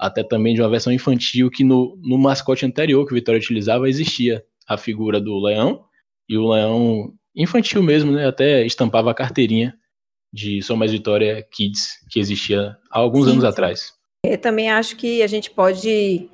[0.00, 3.88] até também de uma versão infantil que no, no mascote anterior que o Vitória utilizava
[3.88, 5.84] existia a figura do leão
[6.28, 8.26] e o leão infantil mesmo, né?
[8.26, 9.78] Até estampava a carteirinha
[10.32, 13.48] de São Mais Vitória Kids que existia há alguns sim, anos sim.
[13.48, 13.94] atrás.
[14.24, 16.28] Eu também acho que a gente pode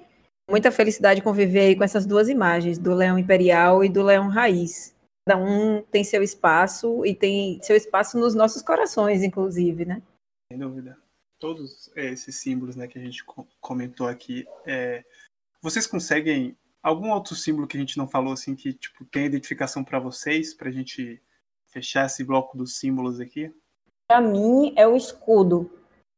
[0.50, 4.94] muita felicidade conviver aí com essas duas imagens, do leão imperial e do leão raiz.
[5.28, 10.02] Cada um tem seu espaço e tem seu espaço nos nossos corações, inclusive, né?
[10.50, 10.98] Sem dúvida
[11.44, 13.22] todos é, esses símbolos né, que a gente
[13.60, 15.04] comentou aqui, é,
[15.60, 19.82] vocês conseguem algum outro símbolo que a gente não falou assim que tipo tem identificação
[19.82, 21.20] para vocês, para a gente
[21.66, 23.52] fechar esse bloco dos símbolos aqui?
[24.08, 25.70] Para mim é o escudo.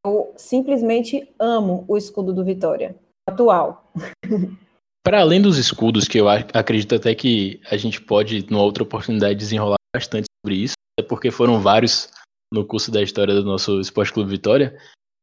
[0.05, 2.97] Eu simplesmente amo o escudo do Vitória
[3.29, 3.93] atual.
[5.03, 9.39] Para além dos escudos, que eu acredito até que a gente pode, numa outra oportunidade,
[9.39, 12.11] desenrolar bastante sobre isso, é porque foram vários
[12.53, 14.77] no curso da história do nosso Esporte Clube Vitória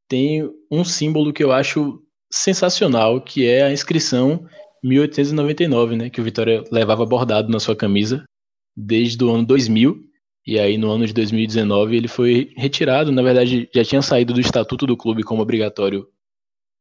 [0.10, 2.00] tem um símbolo que eu acho
[2.32, 4.48] sensacional, que é a inscrição
[4.84, 8.24] 1899, né, que o Vitória levava bordado na sua camisa
[8.76, 10.04] desde o ano 2000,
[10.46, 14.42] e aí no ano de 2019 ele foi retirado, na verdade já tinha saído do
[14.42, 16.08] estatuto do clube como obrigatório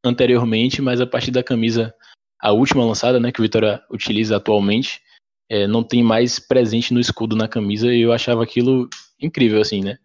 [0.04, 1.94] anteriormente, mas a partir da camisa,
[2.40, 5.00] a última lançada, né, que o Vitória utiliza atualmente,
[5.48, 8.88] é, não tem mais presente no escudo na camisa, e eu achava aquilo
[9.20, 9.98] incrível, assim, né,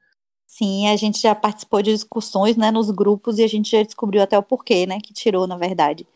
[0.48, 4.24] Sim, a gente já participou de discussões, né, nos grupos e a gente já descobriu
[4.24, 6.08] até o porquê, né, que tirou, na verdade.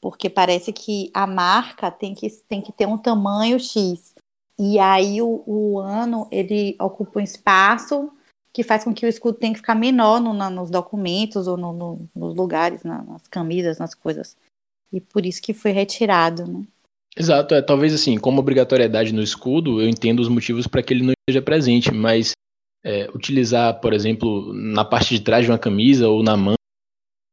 [0.00, 4.14] Porque parece que a marca tem que, tem que ter um tamanho X.
[4.58, 8.10] E aí o, o ano, ele ocupa um espaço
[8.52, 11.58] que faz com que o escudo tenha que ficar menor no, na, nos documentos ou
[11.58, 14.34] no, no, nos lugares, na, nas camisas, nas coisas.
[14.90, 16.64] E por isso que foi retirado, né?
[17.14, 21.02] Exato, é, talvez assim, como obrigatoriedade no escudo, eu entendo os motivos para que ele
[21.02, 22.32] não esteja presente, mas
[22.84, 26.56] é, utilizar, por exemplo, na parte de trás de uma camisa ou na mão,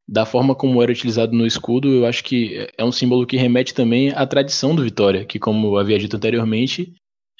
[0.07, 3.73] da forma como era utilizado no escudo, eu acho que é um símbolo que remete
[3.73, 6.93] também à tradição do Vitória, que, como havia dito anteriormente,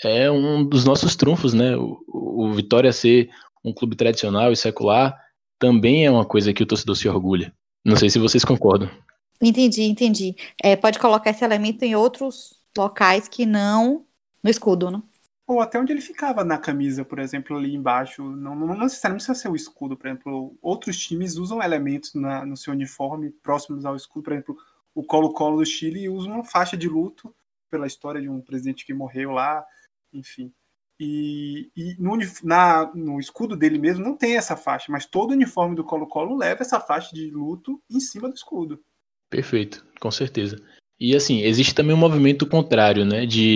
[0.04, 1.76] é um dos nossos trunfos, né?
[1.76, 3.30] O, o Vitória ser
[3.64, 5.18] um clube tradicional e secular
[5.60, 7.54] também é uma coisa que o torcedor se orgulha.
[7.86, 8.90] Não sei se vocês concordam.
[9.42, 10.36] Entendi, entendi.
[10.62, 14.06] É, pode colocar esse elemento em outros locais que não
[14.42, 15.02] no escudo, né?
[15.46, 18.24] Ou até onde ele ficava na camisa, por exemplo, ali embaixo.
[18.24, 20.58] Não, não necessariamente precisa ser o escudo, por exemplo.
[20.62, 24.24] Outros times usam elementos na, no seu uniforme próximos ao escudo.
[24.24, 24.58] Por exemplo,
[24.96, 27.36] o Colo-Colo do Chile usa uma faixa de luto
[27.70, 29.66] pela história de um presidente que morreu lá,
[30.14, 30.54] enfim.
[31.00, 35.34] E, e no, na, no, escudo dele mesmo não tem essa faixa, mas todo o
[35.34, 38.80] uniforme do Colo-Colo leva essa faixa de luto em cima do escudo.
[39.30, 40.64] Perfeito, com certeza.
[41.00, 43.26] E assim, existe também um movimento contrário, né?
[43.26, 43.56] De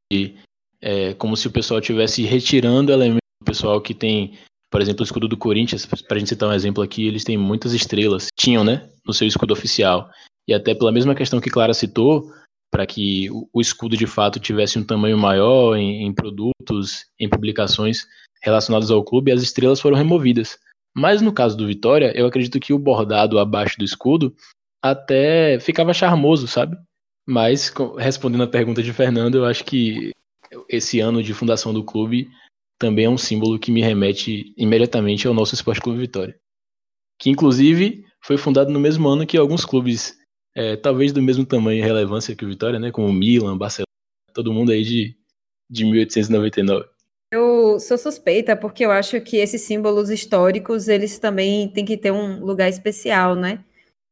[0.82, 4.38] é, como se o pessoal estivesse retirando elementos do pessoal que tem,
[4.72, 7.38] por exemplo, o escudo do Corinthians, para a gente citar um exemplo aqui, eles têm
[7.38, 8.90] muitas estrelas, tinham, né?
[9.06, 10.10] No seu escudo oficial.
[10.48, 12.32] E até pela mesma questão que Clara citou,
[12.72, 18.06] para que o escudo de fato tivesse um tamanho maior em, em, produtos, em publicações
[18.42, 20.58] relacionadas ao clube, as estrelas foram removidas.
[20.96, 24.36] Mas no caso do Vitória, eu acredito que o bordado abaixo do escudo
[24.84, 26.78] até ficava charmoso, sabe?
[27.28, 30.12] Mas, respondendo a pergunta de Fernando, eu acho que
[30.70, 32.30] esse ano de fundação do clube
[32.80, 36.38] também é um símbolo que me remete imediatamente ao nosso Esporte Clube Vitória.
[37.20, 40.18] Que, inclusive, foi fundado no mesmo ano que alguns clubes
[40.56, 42.92] é, talvez do mesmo tamanho e relevância que o Vitória, né?
[42.92, 43.86] Como Milan, Barcelona,
[44.34, 45.16] todo mundo aí de,
[45.70, 46.88] de 1899.
[47.32, 52.12] Eu sou suspeita porque eu acho que esses símbolos históricos, eles também têm que ter
[52.12, 53.64] um lugar especial, né?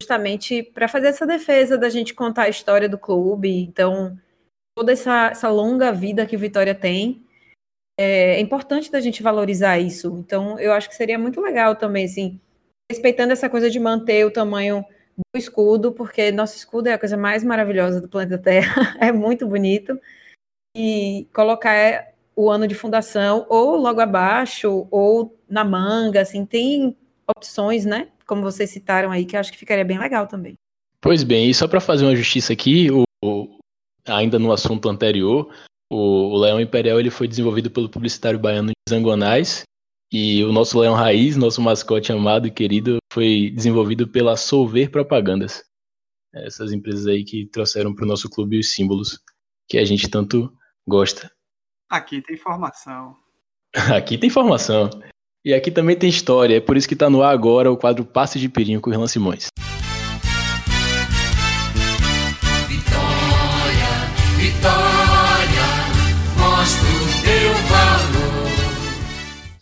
[0.02, 3.50] Justamente para fazer essa defesa da gente contar a história do clube.
[3.50, 4.18] Então,
[4.76, 7.26] toda essa, essa longa vida que Vitória tem,
[7.98, 10.16] é, é importante da gente valorizar isso.
[10.20, 12.40] Então, eu acho que seria muito legal também, assim,
[12.92, 14.84] respeitando essa coisa de manter o tamanho
[15.18, 19.48] do escudo, porque nosso escudo é a coisa mais maravilhosa do planeta Terra, é muito
[19.48, 20.00] bonito.
[20.76, 27.86] E colocar o ano de fundação ou logo abaixo ou na manga, assim, tem opções,
[27.86, 28.10] né?
[28.28, 30.56] Como vocês citaram aí, que eu acho que ficaria bem legal também.
[31.00, 33.05] Pois bem, e só para fazer uma justiça aqui, o,
[34.08, 35.54] ainda no assunto anterior,
[35.92, 39.64] o, o Leão Imperial ele foi desenvolvido pelo publicitário baiano Zangonais
[40.12, 45.64] e o nosso leão raiz, nosso mascote amado e querido, foi desenvolvido pela Solver Propagandas.
[46.34, 49.20] Essas empresas aí que trouxeram para o nosso clube os símbolos
[49.68, 50.54] que a gente tanto
[50.88, 51.32] gosta.
[51.90, 53.16] Aqui tem informação.
[53.96, 54.90] Aqui tem informação.
[55.44, 58.04] E aqui também tem história, é por isso que está no ar agora o quadro
[58.04, 59.50] Passe de Pirinho com o Irlan Simões.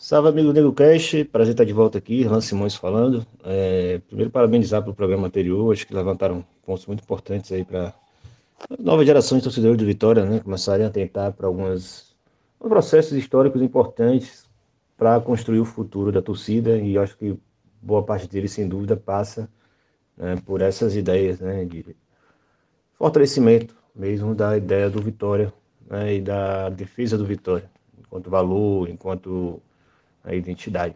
[0.06, 3.26] Salve, amigo Nego Cash, prazer estar de volta aqui, Irlan Simões falando.
[3.42, 7.94] É, primeiro, parabenizar pelo programa anterior, acho que levantaram pontos muito importantes aí para
[8.78, 12.13] novas gerações de torcedores do Vitória, né, começarem a tentar para alguns
[12.60, 14.46] processos históricos importantes
[14.98, 16.78] para construir o futuro da torcida.
[16.78, 17.39] E acho que
[17.82, 19.50] boa parte deles, sem dúvida, passa
[20.18, 21.96] né, por essas ideias né, de
[22.96, 25.54] fortalecimento mesmo da ideia do Vitória
[25.89, 29.62] né, e da defesa do Vitória, enquanto valor, enquanto
[30.24, 30.96] a identidade.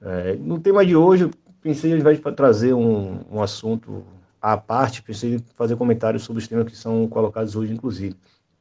[0.00, 1.30] É, no tema de hoje,
[1.62, 4.04] pensei ao invés de trazer um, um assunto
[4.40, 8.16] à parte, pensei em fazer comentários sobre os temas que são colocados hoje, inclusive.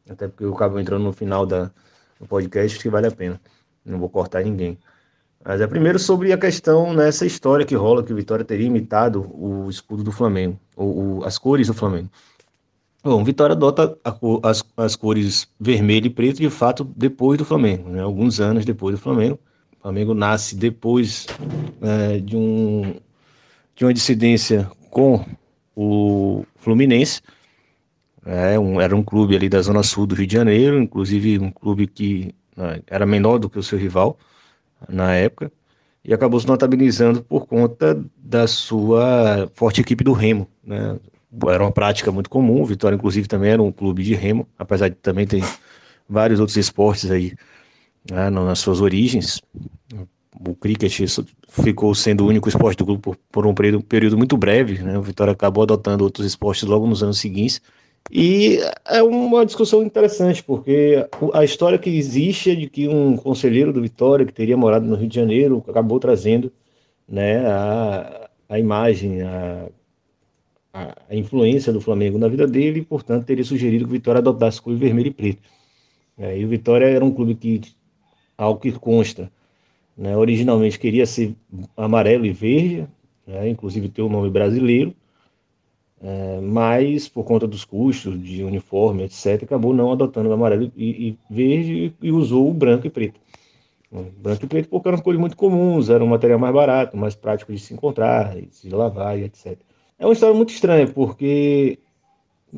[0.10, 1.72] Até porque eu acabo entrando no final da,
[2.20, 3.40] do podcast, que vale a pena.
[3.84, 4.78] Não vou cortar ninguém.
[5.44, 9.22] Mas é primeiro sobre a questão nessa história que rola, que o Vitória teria imitado
[9.32, 12.10] o escudo do Flamengo, ou, as cores do Flamengo.
[13.04, 14.18] Bom, Vitória adota a,
[14.50, 18.02] as, as cores vermelho e preto, de fato, depois do Flamengo, né?
[18.02, 19.38] alguns anos depois do Flamengo.
[19.86, 21.28] Flamengo nasce depois
[21.80, 22.96] é, de, um,
[23.76, 25.24] de uma dissidência com
[25.76, 27.22] o Fluminense.
[28.26, 31.52] É, um, era um clube ali da zona sul do Rio de Janeiro, inclusive um
[31.52, 34.18] clube que né, era menor do que o seu rival
[34.90, 35.52] na época,
[36.04, 40.48] e acabou se notabilizando por conta da sua forte equipe do Remo.
[40.64, 40.98] Né?
[41.48, 44.90] Era uma prática muito comum, o Vitória inclusive também era um clube de Remo, apesar
[44.90, 45.44] de também ter
[46.10, 47.36] vários outros esportes aí
[48.10, 49.42] né, nas suas origens,
[50.48, 51.00] o cricket
[51.48, 54.98] ficou sendo o único esporte do grupo por, um período, período, muito breve, né?
[54.98, 57.62] O Vitória acabou adotando outros esportes logo nos anos seguintes.
[58.12, 63.74] E é uma discussão interessante, porque a história que existe é de que um conselheiro
[63.74, 66.52] do Vitória, que teria morado no Rio de Janeiro, acabou trazendo
[67.08, 69.68] né, a, a imagem, a,
[70.74, 74.60] a, influência do Flamengo na vida dele, e, portanto, teria sugerido que o Vitória adotasse
[74.60, 75.42] o clube vermelho e preto.
[76.18, 77.62] É, e o Vitória era um clube que,
[78.38, 79.32] ao que consta,
[79.98, 81.36] né, originalmente queria ser
[81.76, 82.88] amarelo e verde,
[83.26, 84.94] né, inclusive ter o um nome brasileiro,
[86.02, 91.08] é, mas por conta dos custos de uniforme, etc., acabou não adotando o amarelo e,
[91.10, 93.20] e verde e, e, usou o branco e preto.
[94.18, 97.54] Branco e preto porque eram cores muito comuns, era um material mais barato, mais prático
[97.54, 99.58] de se encontrar, de se lavar e etc.
[99.98, 101.80] É uma história muito estranha, porque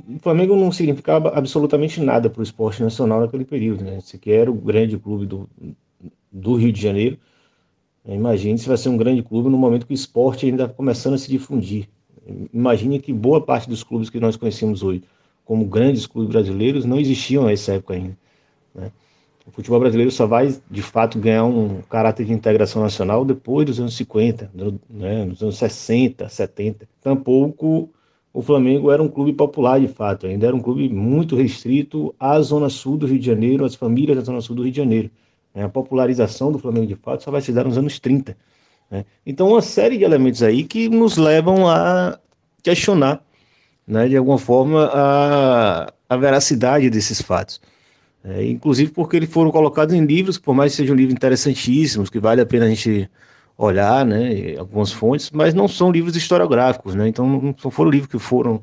[0.08, 3.84] o Flamengo não significava absolutamente nada para o esporte nacional naquele período.
[3.84, 4.00] Né?
[4.28, 5.50] Era o grande clube do,
[6.32, 7.18] do Rio de Janeiro.
[8.06, 11.16] Imagine se vai ser um grande clube no momento que o esporte ainda está começando
[11.16, 11.90] a se difundir.
[12.54, 15.04] Imagine que boa parte dos clubes que nós conhecemos hoje,
[15.44, 18.18] como grandes clubes brasileiros, não existiam nessa época ainda.
[18.74, 18.92] Né?
[19.46, 23.80] O futebol brasileiro só vai, de fato, ganhar um caráter de integração nacional depois dos
[23.80, 24.52] anos 50,
[24.90, 26.88] né, nos anos 60, 70.
[27.02, 27.90] Tampouco
[28.38, 32.40] o Flamengo era um clube popular, de fato, ainda era um clube muito restrito à
[32.40, 35.10] zona sul do Rio de Janeiro, às famílias da zona sul do Rio de Janeiro.
[35.56, 35.64] Né?
[35.64, 38.38] A popularização do Flamengo, de fato, só vai se dar nos anos 30.
[38.92, 39.06] Né?
[39.26, 42.20] Então, uma série de elementos aí que nos levam a
[42.62, 43.24] questionar,
[43.88, 47.60] né, de alguma forma, a, a veracidade desses fatos.
[48.24, 52.20] É, inclusive porque eles foram colocados em livros, por mais que sejam livros interessantíssimos, que
[52.20, 53.10] vale a pena a gente
[53.58, 58.20] olhar, né, algumas fontes, mas não são livros historiográficos, né, então não foram livros que
[58.20, 58.62] foram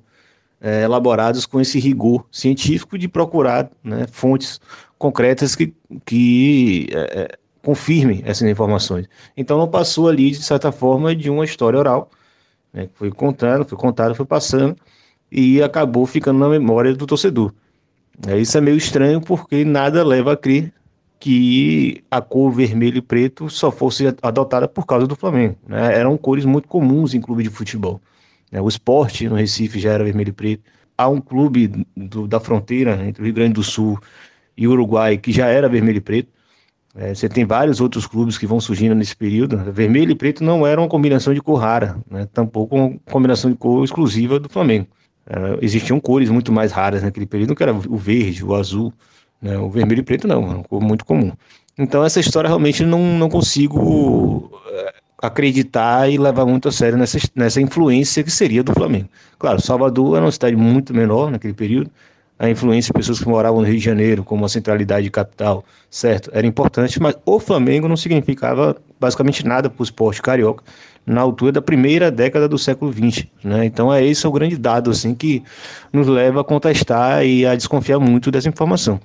[0.60, 4.60] é, elaborados com esse rigor científico de procurar né, fontes
[4.96, 5.74] concretas que,
[6.04, 9.08] que é, é confirmem essas informações.
[9.34, 12.10] Então não passou ali, de certa forma, de uma história oral,
[12.72, 14.76] né, foi contando, foi contado, foi passando,
[15.32, 17.52] e acabou ficando na memória do torcedor.
[18.28, 20.72] É, isso é meio estranho porque nada leva a crer
[21.18, 25.56] que a cor vermelho e preto só fosse adotada por causa do Flamengo.
[25.66, 25.98] Né?
[25.98, 28.00] Eram cores muito comuns em clube de futebol.
[28.50, 28.60] Né?
[28.60, 30.62] O esporte no Recife já era vermelho e preto.
[30.96, 33.98] Há um clube do, da fronteira entre o Rio Grande do Sul
[34.56, 36.28] e o Uruguai que já era vermelho e preto.
[36.96, 39.56] É, você tem vários outros clubes que vão surgindo nesse período.
[39.72, 42.28] Vermelho e preto não era uma combinação de cor rara, né?
[42.32, 44.86] tampouco uma combinação de cor exclusiva do Flamengo.
[45.26, 48.92] Uh, existiam cores muito mais raras naquele período, que era o verde, o azul,
[49.44, 49.58] né?
[49.58, 51.30] o vermelho e preto não, é uma cor muito comum.
[51.78, 54.50] Então essa história realmente não, não consigo uh,
[55.18, 59.08] acreditar e levar muito a sério nessa, nessa influência que seria do Flamengo.
[59.38, 61.90] Claro, Salvador era uma cidade muito menor naquele período,
[62.38, 66.30] a influência de pessoas que moravam no Rio de Janeiro como uma centralidade capital, certo,
[66.32, 70.64] era importante, mas o Flamengo não significava basicamente nada para o esporte carioca
[71.06, 73.26] na altura da primeira década do século XX.
[73.42, 73.66] Né?
[73.66, 75.42] Então é esse é o grande dado assim que
[75.92, 79.00] nos leva a contestar e a desconfiar muito dessa informação.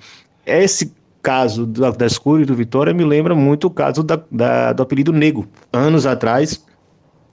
[0.45, 4.83] Esse caso da, das cores do Vitória me lembra muito o caso da, da, do
[4.83, 5.47] apelido Nego.
[5.71, 6.63] Anos atrás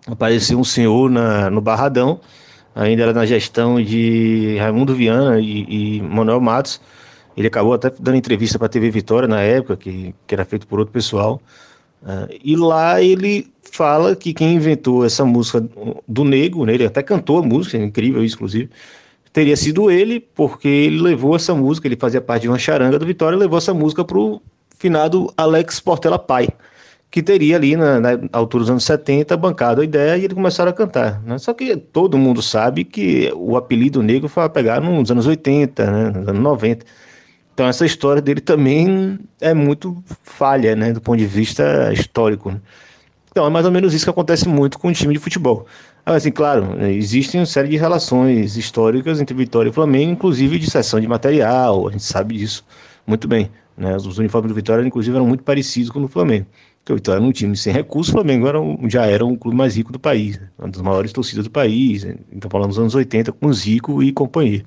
[0.06, 2.20] apareceu um senhor na, no Barradão,
[2.74, 6.80] ainda era na gestão de Raimundo Viana e, e Manuel Matos.
[7.36, 10.66] Ele acabou até dando entrevista para a TV Vitória na época, que, que era feito
[10.66, 11.40] por outro pessoal.
[12.02, 15.66] Uh, e lá ele fala que quem inventou essa música
[16.06, 18.70] do Nego, né, ele até cantou a música, é incrível isso, inclusive,
[19.36, 23.04] teria sido ele, porque ele levou essa música, ele fazia parte de uma charanga do
[23.04, 24.40] Vitória, levou essa música para o
[24.78, 26.48] finado Alex Portela Pai,
[27.10, 30.70] que teria ali na, na, altura dos anos 70 bancado a ideia e eles começaram
[30.70, 31.20] a cantar.
[31.22, 31.36] Né?
[31.36, 35.84] Só que todo mundo sabe que o apelido negro foi a pegar nos anos 80,
[35.84, 36.86] né, nos anos 90.
[37.52, 42.58] Então essa história dele também é muito falha, né, do ponto de vista histórico.
[43.30, 45.66] Então é mais ou menos isso que acontece muito com o time de futebol.
[46.08, 51.00] Assim, claro, existem uma série de relações históricas entre Vitória e Flamengo, inclusive de cessão
[51.00, 52.64] de material, a gente sabe disso
[53.04, 53.50] muito bem.
[53.76, 53.96] Né?
[53.96, 56.46] Os uniformes do Vitória, inclusive, eram muito parecidos com o do Flamengo.
[56.78, 59.34] Porque o Vitória era um time sem recursos, o Flamengo era um, já era um
[59.34, 60.48] clube mais rico do país, né?
[60.56, 62.04] uma das maiores torcidas do país.
[62.04, 62.14] Né?
[62.32, 64.64] Então falando dos anos 80 com Zico e companhia.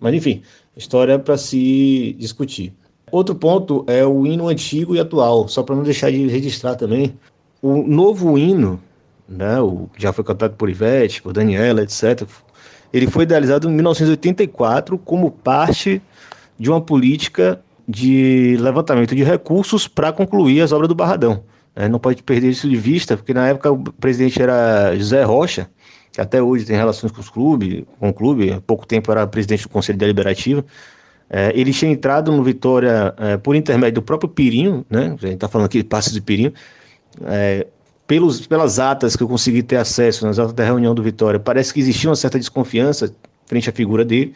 [0.00, 0.40] Mas enfim,
[0.74, 2.72] história para se discutir.
[3.12, 7.12] Outro ponto é o hino antigo e atual, só para não deixar de registrar também.
[7.60, 8.80] O novo hino,
[9.30, 12.26] né, o já foi cantado por Ivete, por Daniela, etc.,
[12.92, 16.02] ele foi idealizado em 1984 como parte
[16.58, 21.44] de uma política de levantamento de recursos para concluir as obras do Barradão.
[21.74, 25.70] É, não pode perder isso de vista, porque na época o presidente era José Rocha,
[26.12, 29.62] que até hoje tem relações com os com o clube, há pouco tempo era presidente
[29.62, 30.64] do Conselho Deliberativo.
[31.28, 35.14] É, ele tinha entrado no Vitória é, por intermédio do próprio Pirinho, né?
[35.16, 36.52] A gente está falando aqui de passos de Pirinho.
[38.10, 41.72] Pelos, pelas atas que eu consegui ter acesso, nas atas da reunião do Vitória, parece
[41.72, 43.14] que existia uma certa desconfiança
[43.46, 44.34] frente à figura dele,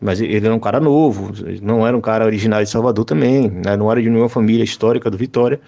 [0.00, 3.76] mas ele era um cara novo, não era um cara originário de Salvador também, né,
[3.76, 5.60] não era de nenhuma família histórica do Vitória,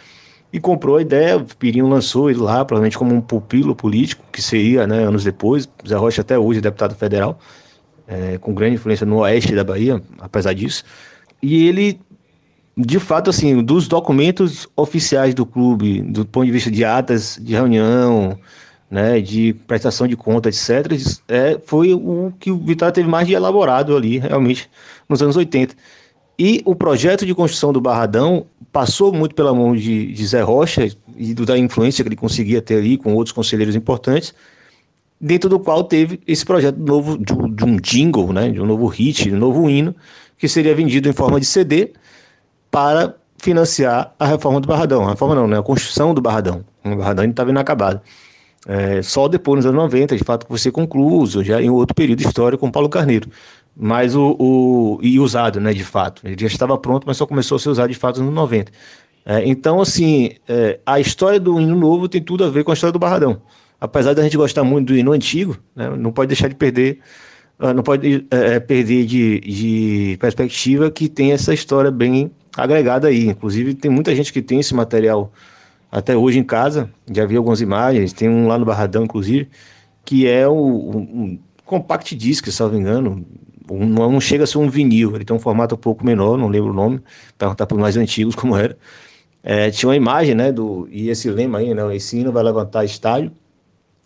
[0.50, 4.40] e comprou a ideia, o Pirinho lançou ele lá, provavelmente como um pupilo político, que
[4.40, 7.38] seria, né, anos depois, Zé Rocha até hoje é deputado federal,
[8.08, 10.84] é, com grande influência no oeste da Bahia, apesar disso,
[11.42, 12.00] e ele
[12.76, 17.52] de fato, assim, dos documentos oficiais do clube, do ponto de vista de atas de
[17.52, 18.38] reunião,
[18.90, 20.92] né, de prestação de conta, etc.,
[21.28, 24.70] é, foi o que o Vitória teve mais de elaborado ali, realmente,
[25.08, 25.74] nos anos 80.
[26.38, 30.88] E o projeto de construção do Barradão passou muito pela mão de, de Zé Rocha
[31.16, 34.34] e da influência que ele conseguia ter ali com outros conselheiros importantes,
[35.20, 38.86] dentro do qual teve esse projeto novo de, de um jingle, né, de um novo
[38.86, 39.94] hit, de um novo hino,
[40.36, 41.92] que seria vendido em forma de CD,
[42.72, 45.04] para financiar a reforma do Barradão.
[45.04, 45.58] A reforma não, né?
[45.58, 46.64] A construção do Barradão.
[46.82, 48.00] O Barradão ainda estava inacabado.
[48.66, 52.22] É, só depois, nos anos 90, de fato, foi ser concluído, já em outro período
[52.22, 53.28] histórico com Paulo Carneiro.
[53.76, 56.22] Mas o, o, e usado, né, de fato.
[56.24, 58.72] Ele já estava pronto, mas só começou a ser usado de fato nos anos 90.
[59.26, 62.74] É, então, assim, é, a história do hino novo tem tudo a ver com a
[62.74, 63.42] história do Barradão.
[63.78, 67.00] Apesar da gente gostar muito do hino antigo, né, não pode deixar de perder
[67.58, 73.28] ah, não pode é, perder de, de perspectiva que tem essa história bem agregada aí.
[73.28, 75.32] Inclusive, tem muita gente que tem esse material
[75.90, 76.90] até hoje em casa.
[77.12, 79.48] Já vi algumas imagens, tem um lá no Barradão, inclusive,
[80.04, 83.26] que é o, um compact disc, se não me engano.
[83.70, 86.48] Um, não chega a ser um vinil, ele tem um formato um pouco menor, não
[86.48, 87.00] lembro o nome,
[87.38, 88.76] perguntar para os mais antigos como era.
[89.42, 92.84] É, tinha uma imagem, né, do, e esse lema aí, né, esse hino vai levantar
[92.84, 93.32] estádio.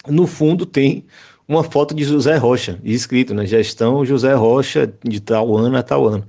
[0.07, 1.05] No fundo tem
[1.49, 6.07] uma foto de José Rocha, escrito, né, gestão José Rocha de tal ano a tal
[6.07, 6.25] ano.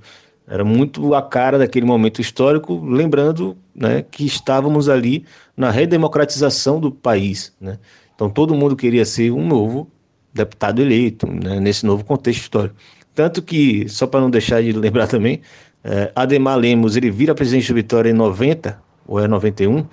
[0.48, 5.24] Era muito a cara daquele momento histórico, lembrando né, que estávamos ali
[5.56, 7.52] na redemocratização do país.
[7.60, 7.78] Né?
[8.14, 9.90] Então todo mundo queria ser um novo
[10.32, 12.76] deputado eleito né, nesse novo contexto histórico.
[13.14, 15.40] Tanto que, só para não deixar de lembrar também,
[15.84, 19.84] é, Ademar Lemos ele vira presidente do Vitória em 90, ou é 91,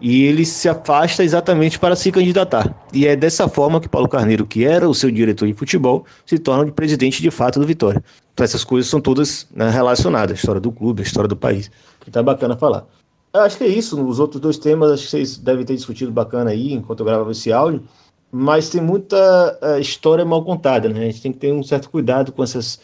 [0.00, 2.74] e ele se afasta exatamente para se candidatar.
[2.92, 6.38] E é dessa forma que Paulo Carneiro, que era o seu diretor de futebol, se
[6.38, 8.02] torna presidente de fato do Vitória.
[8.34, 11.70] Então essas coisas são todas né, relacionadas, a história do clube, a história do país.
[12.06, 12.86] Então é bacana falar.
[13.32, 16.10] Eu acho que é isso, os outros dois temas acho que vocês devem ter discutido
[16.10, 17.82] bacana aí, enquanto eu gravava esse áudio,
[18.30, 21.00] mas tem muita uh, história mal contada, né?
[21.00, 22.80] A gente tem que ter um certo cuidado com essas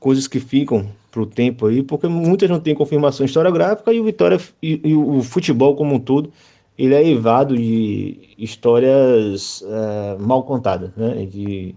[0.00, 4.04] coisas que ficam para o tempo aí, porque muitas não têm confirmação historiográfica e o
[4.04, 6.32] Vitória e, e o futebol como um todo
[6.76, 11.26] ele é evado de histórias é, mal contadas, né?
[11.26, 11.74] de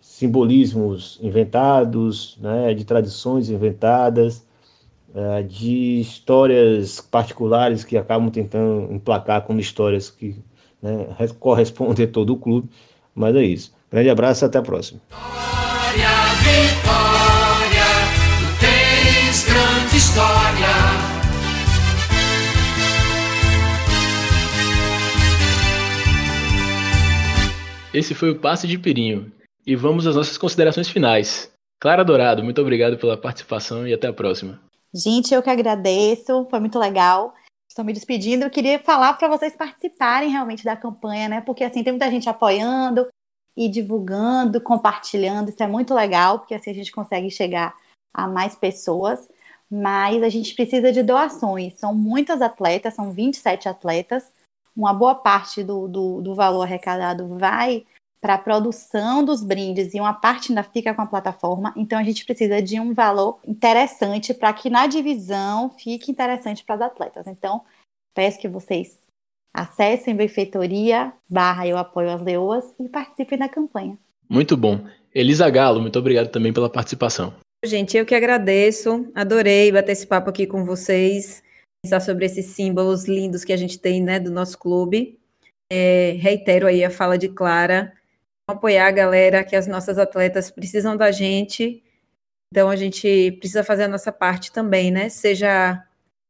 [0.00, 2.74] simbolismos inventados, né?
[2.74, 4.44] de tradições inventadas,
[5.14, 10.36] é, de histórias particulares que acabam tentando emplacar como histórias que
[10.82, 11.06] né,
[11.38, 12.68] correspondem a todo o clube.
[13.14, 13.72] Mas é isso.
[13.90, 15.00] Grande abraço até a próxima.
[15.08, 16.93] Vitória,
[27.94, 29.32] Esse foi o Passe de Pirinho.
[29.64, 31.52] E vamos às nossas considerações finais.
[31.80, 34.60] Clara Dourado, muito obrigado pela participação e até a próxima.
[34.92, 37.32] Gente, eu que agradeço, foi muito legal.
[37.70, 38.42] Estou me despedindo.
[38.42, 41.40] Eu queria falar para vocês participarem realmente da campanha, né?
[41.40, 43.06] Porque assim tem muita gente apoiando
[43.56, 45.50] e divulgando, compartilhando.
[45.50, 47.76] Isso é muito legal, porque assim a gente consegue chegar
[48.12, 49.28] a mais pessoas.
[49.70, 51.74] Mas a gente precisa de doações.
[51.74, 54.32] São muitas atletas, são 27 atletas
[54.76, 57.84] uma boa parte do, do, do valor arrecadado vai
[58.20, 61.74] para a produção dos brindes e uma parte ainda fica com a plataforma.
[61.76, 66.76] Então a gente precisa de um valor interessante para que na divisão fique interessante para
[66.76, 67.26] os atletas.
[67.26, 67.60] Então
[68.14, 68.98] peço que vocês
[69.52, 73.98] acessem benfeitoria barra eu apoio as leoas e participem da campanha.
[74.26, 74.80] Muito bom.
[75.14, 77.34] Elisa Galo, muito obrigado também pela participação.
[77.62, 79.06] Gente, eu que agradeço.
[79.14, 81.43] Adorei bater esse papo aqui com vocês
[81.84, 85.20] pensar sobre esses símbolos lindos que a gente tem, né, do nosso clube.
[85.70, 87.92] É, reitero aí a fala de Clara,
[88.48, 91.82] apoiar a galera, que as nossas atletas precisam da gente,
[92.50, 95.82] então a gente precisa fazer a nossa parte também, né, seja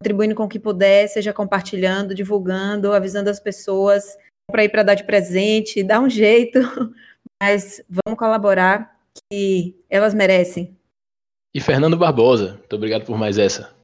[0.03, 4.17] contribuindo com o que puder, seja compartilhando, divulgando, avisando as pessoas
[4.51, 6.59] para ir para dar de presente, dá um jeito,
[7.41, 8.99] mas vamos colaborar
[9.31, 10.77] que elas merecem.
[11.55, 13.75] E Fernando Barbosa, muito obrigado por mais essa.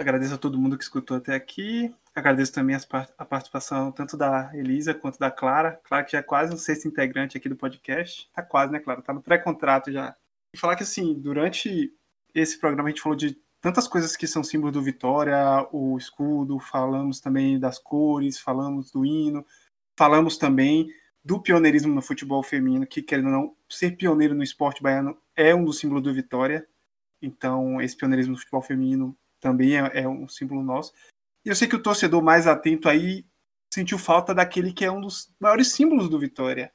[0.00, 1.94] Agradeço a todo mundo que escutou até aqui.
[2.14, 5.78] Agradeço também a participação tanto da Elisa quanto da Clara.
[5.84, 8.26] Clara que já é quase um sexto integrante aqui do podcast.
[8.32, 9.02] Tá quase, né, Clara?
[9.02, 10.16] Tá no pré-contrato já.
[10.54, 11.92] E falar que, assim, durante
[12.34, 16.58] esse programa a gente falou de tantas coisas que são símbolos do Vitória, o escudo,
[16.58, 19.44] falamos também das cores, falamos do hino,
[19.98, 20.88] falamos também
[21.22, 25.54] do pioneirismo no futebol feminino, que querendo ou não, ser pioneiro no esporte baiano é
[25.54, 26.66] um dos símbolos do Vitória.
[27.20, 30.92] Então, esse pioneirismo no futebol feminino também é, é um símbolo nosso.
[31.44, 33.24] E eu sei que o torcedor mais atento aí
[33.72, 36.72] sentiu falta daquele que é um dos maiores símbolos do Vitória,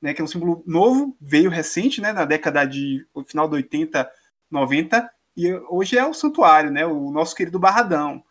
[0.00, 4.10] né, que é um símbolo novo, veio recente, né, na década de final de 80,
[4.50, 8.22] 90, e hoje é o santuário, né, o nosso querido Barradão.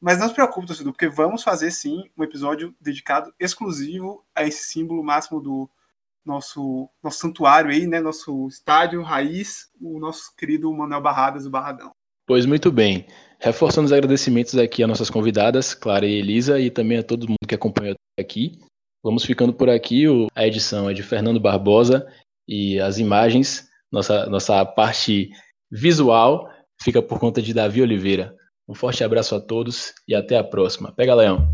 [0.00, 4.64] Mas não se preocupe, torcedor, porque vamos fazer sim um episódio dedicado exclusivo a esse
[4.64, 5.70] símbolo máximo do
[6.24, 11.94] nosso nosso santuário aí, né, nosso estádio raiz, o nosso querido Manuel Barradas, o Barradão.
[12.26, 13.06] Pois muito bem.
[13.40, 17.48] Reforçando os agradecimentos aqui às nossas convidadas, Clara e Elisa, e também a todo mundo
[17.48, 18.58] que acompanhou aqui.
[19.02, 20.04] Vamos ficando por aqui.
[20.34, 22.06] A edição é de Fernando Barbosa
[22.46, 25.30] e as imagens, nossa, nossa parte
[25.70, 26.48] visual,
[26.80, 28.34] fica por conta de Davi Oliveira.
[28.68, 30.92] Um forte abraço a todos e até a próxima.
[30.92, 31.52] Pega, Leão!